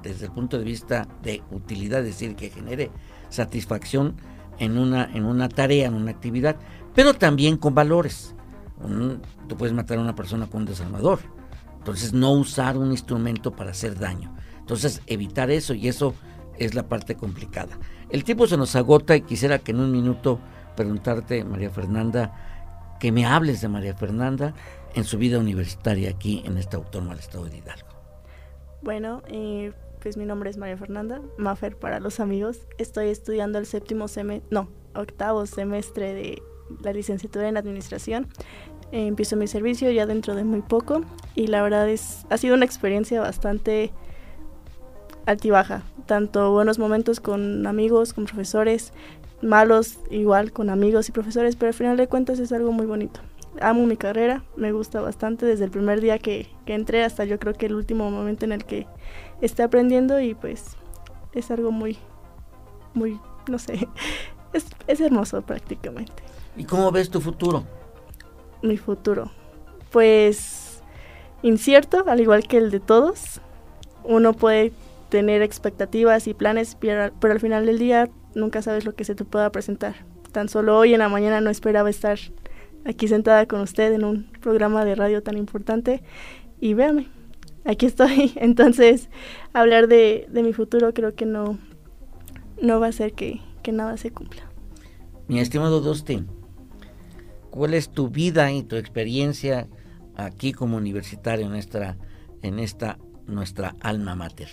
[0.02, 2.90] desde el punto de vista de utilidad, es decir, que genere
[3.28, 4.16] satisfacción
[4.58, 6.56] en una, en una tarea, en una actividad,
[6.94, 8.34] pero también con valores.
[9.48, 11.20] tú puedes matar a una persona con un desarmador.
[11.78, 14.34] Entonces, no usar un instrumento para hacer daño.
[14.66, 16.12] Entonces, evitar eso y eso
[16.58, 17.78] es la parte complicada.
[18.10, 20.40] El tiempo se nos agota y quisiera que en un minuto
[20.74, 24.54] preguntarte, María Fernanda, que me hables de María Fernanda
[24.96, 27.86] en su vida universitaria aquí en esta autónoma del estado de Hidalgo.
[28.82, 32.66] Bueno, eh, pues mi nombre es María Fernanda, Mafer para los amigos.
[32.76, 36.42] Estoy estudiando el séptimo semestre, no, octavo semestre de
[36.82, 38.26] la licenciatura en administración.
[38.90, 41.02] Eh, empiezo mi servicio ya dentro de muy poco
[41.36, 43.92] y la verdad es ha sido una experiencia bastante
[45.26, 48.92] altibaja, tanto buenos momentos con amigos, con profesores,
[49.42, 53.20] malos igual con amigos y profesores, pero al final de cuentas es algo muy bonito.
[53.60, 57.54] Amo mi carrera, me gusta bastante desde el primer día que, entré hasta yo creo
[57.54, 58.86] que el último momento en el que
[59.40, 60.76] esté aprendiendo y pues
[61.32, 61.98] es algo muy,
[62.94, 63.18] muy,
[63.48, 63.88] no sé,
[64.52, 66.22] es, es hermoso prácticamente.
[66.56, 67.64] ¿Y cómo ves tu futuro?
[68.62, 69.30] Mi futuro,
[69.90, 70.82] pues
[71.42, 73.40] incierto, al igual que el de todos.
[74.08, 74.72] Uno puede
[75.08, 79.24] tener expectativas y planes, pero, al final del día nunca sabes lo que se te
[79.24, 79.94] pueda presentar.
[80.32, 82.18] Tan solo hoy en la mañana no esperaba estar
[82.84, 86.02] aquí sentada con usted en un programa de radio tan importante
[86.60, 87.08] y véame,
[87.64, 88.32] aquí estoy.
[88.36, 89.08] Entonces,
[89.52, 91.58] hablar de, mi futuro creo que no,
[92.60, 93.40] no va a ser que,
[93.72, 94.42] nada se cumpla.
[95.26, 96.28] Mi estimado Dustin,
[97.50, 99.66] ¿cuál es tu vida y tu experiencia
[100.14, 101.96] aquí como universitario en esta,
[102.42, 102.96] en esta
[103.26, 104.48] nuestra alma mater?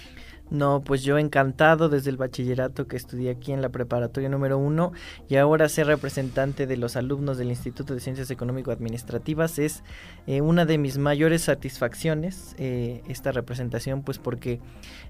[0.54, 4.91] No, pues yo encantado desde el bachillerato que estudié aquí en la preparatoria número uno
[5.28, 9.84] y ahora ser representante de los alumnos del Instituto de Ciencias Económico-Administrativas es
[10.28, 14.60] eh, una de mis mayores satisfacciones eh, esta representación pues porque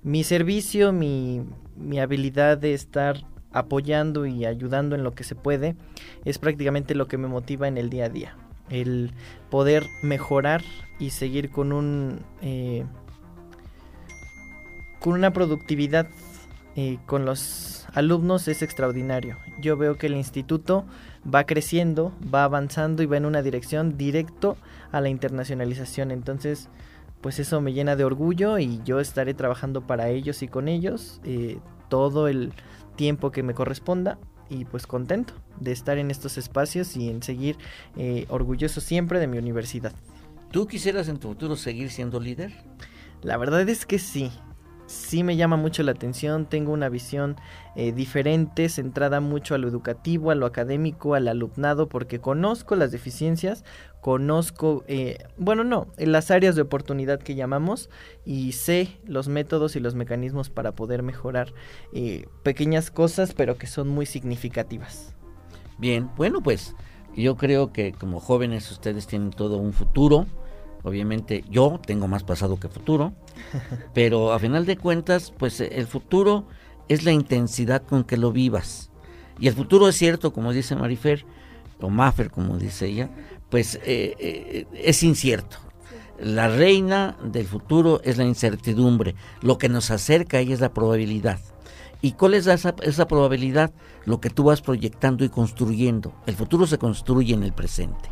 [0.02, 1.42] mi servicio, mi,
[1.76, 3.18] mi habilidad de estar
[3.52, 5.76] apoyando y ayudando en lo que se puede,
[6.24, 8.38] es prácticamente lo que me motiva en el día a día.
[8.70, 9.12] El
[9.50, 10.64] poder mejorar
[11.00, 12.86] y seguir con un eh,
[15.04, 16.08] con una productividad
[16.78, 19.38] eh, con los alumnos es extraordinario.
[19.60, 20.86] Yo veo que el instituto
[21.32, 24.56] va creciendo, va avanzando y va en una dirección directo
[24.94, 26.12] a la internacionalización.
[26.12, 26.70] Entonces,
[27.20, 31.20] pues eso me llena de orgullo y yo estaré trabajando para ellos y con ellos
[31.26, 31.58] eh,
[31.90, 32.54] todo el
[32.96, 34.18] tiempo que me corresponda
[34.50, 37.58] y pues contento de estar en estos espacios y en seguir
[37.98, 39.92] eh, orgulloso siempre de mi universidad.
[40.50, 42.54] ¿Tú quisieras en tu futuro seguir siendo líder?
[43.22, 44.32] La verdad es que sí,
[44.86, 47.36] sí me llama mucho la atención, tengo una visión
[47.76, 52.92] eh, diferente, centrada mucho a lo educativo, a lo académico, al alumnado, porque conozco las
[52.92, 53.64] deficiencias,
[54.02, 57.90] conozco, eh, bueno, no, las áreas de oportunidad que llamamos
[58.26, 61.54] y sé los métodos y los mecanismos para poder mejorar
[61.94, 65.16] eh, pequeñas cosas, pero que son muy significativas.
[65.78, 66.76] Bien, bueno, pues
[67.16, 70.26] yo creo que como jóvenes ustedes tienen todo un futuro
[70.84, 73.14] Obviamente yo tengo más pasado que futuro,
[73.94, 76.46] pero a final de cuentas, pues el futuro
[76.90, 78.92] es la intensidad con que lo vivas.
[79.40, 81.26] Y el futuro es cierto, como dice Marifer,
[81.82, 83.10] o Maffer, como dice ella,
[83.50, 85.58] pues eh, eh, es incierto.
[86.20, 89.16] La reina del futuro es la incertidumbre.
[89.42, 91.40] Lo que nos acerca ahí es la probabilidad.
[92.02, 93.72] ¿Y cuál es esa, esa, probabilidad?
[94.06, 96.14] Lo que tú vas proyectando y construyendo.
[96.26, 98.10] El futuro se construye en el presente.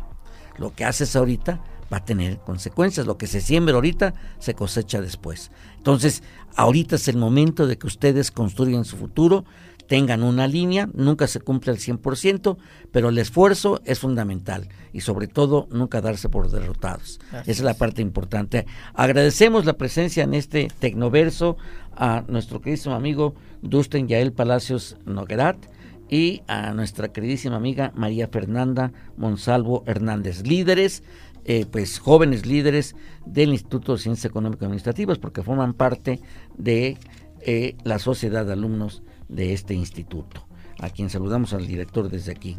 [0.58, 1.62] Lo que haces ahorita
[1.92, 3.06] va a tener consecuencias.
[3.06, 5.50] Lo que se siembra ahorita se cosecha después.
[5.76, 6.22] Entonces,
[6.56, 9.44] ahorita es el momento de que ustedes construyan su futuro,
[9.86, 12.56] tengan una línea, nunca se cumple al 100%,
[12.92, 17.20] pero el esfuerzo es fundamental y sobre todo nunca darse por derrotados.
[17.32, 18.66] Esa es la parte importante.
[18.94, 21.56] Agradecemos la presencia en este Tecnoverso
[21.94, 25.56] a nuestro queridísimo amigo Dusten Yael Palacios Noguerat
[26.08, 31.02] y a nuestra queridísima amiga María Fernanda Monsalvo Hernández, líderes
[31.44, 32.94] eh, pues jóvenes líderes
[33.26, 36.20] del Instituto de Ciencias Económicas Administrativas porque forman parte
[36.56, 36.98] de
[37.40, 40.46] eh, la sociedad de alumnos de este instituto
[40.82, 42.58] a quien saludamos al director desde aquí,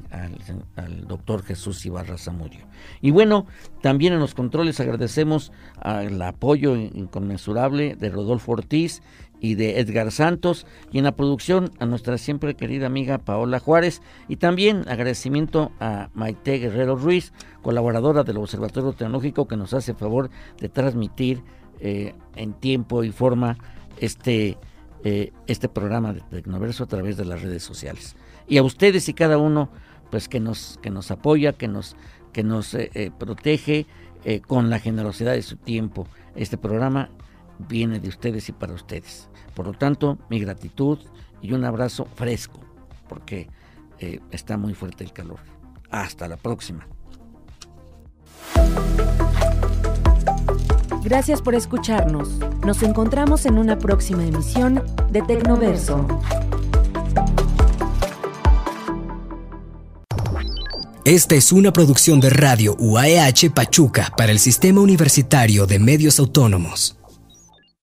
[0.76, 2.66] al, doctor Jesús Ibarra Zamudio.
[3.02, 3.48] Y bueno,
[3.82, 5.52] también en los controles agradecemos
[5.84, 9.02] el apoyo inconmensurable de Rodolfo Ortiz
[9.44, 14.02] y de Edgar Santos, y en la producción a nuestra siempre querida amiga Paola Juárez,
[14.28, 20.32] y también agradecimiento a Maite Guerrero Ruiz, colaboradora del Observatorio Tecnológico, que nos hace favor
[20.60, 21.44] de transmitir
[21.82, 23.58] eh, en tiempo y forma
[24.00, 24.58] este
[25.06, 28.16] eh, este programa de Tecnoverso a través de las redes sociales.
[28.48, 29.70] Y a ustedes y cada uno,
[30.10, 31.98] pues que nos, que nos apoya, que nos,
[32.32, 33.86] que nos eh, eh, protege
[34.48, 36.08] con la generosidad de su tiempo.
[36.38, 37.10] Este programa
[37.68, 39.30] viene de ustedes y para ustedes.
[39.56, 41.00] Por lo tanto, mi gratitud
[41.42, 42.60] y un abrazo fresco,
[43.08, 43.50] porque
[44.32, 45.40] está muy fuerte el calor.
[45.90, 46.88] Hasta la próxima.
[51.04, 52.30] Gracias por escucharnos.
[52.66, 56.08] Nos encontramos en una próxima emisión de Tecnoverso.
[61.06, 66.98] Esta es una producción de Radio UAEH Pachuca para el Sistema Universitario de Medios Autónomos.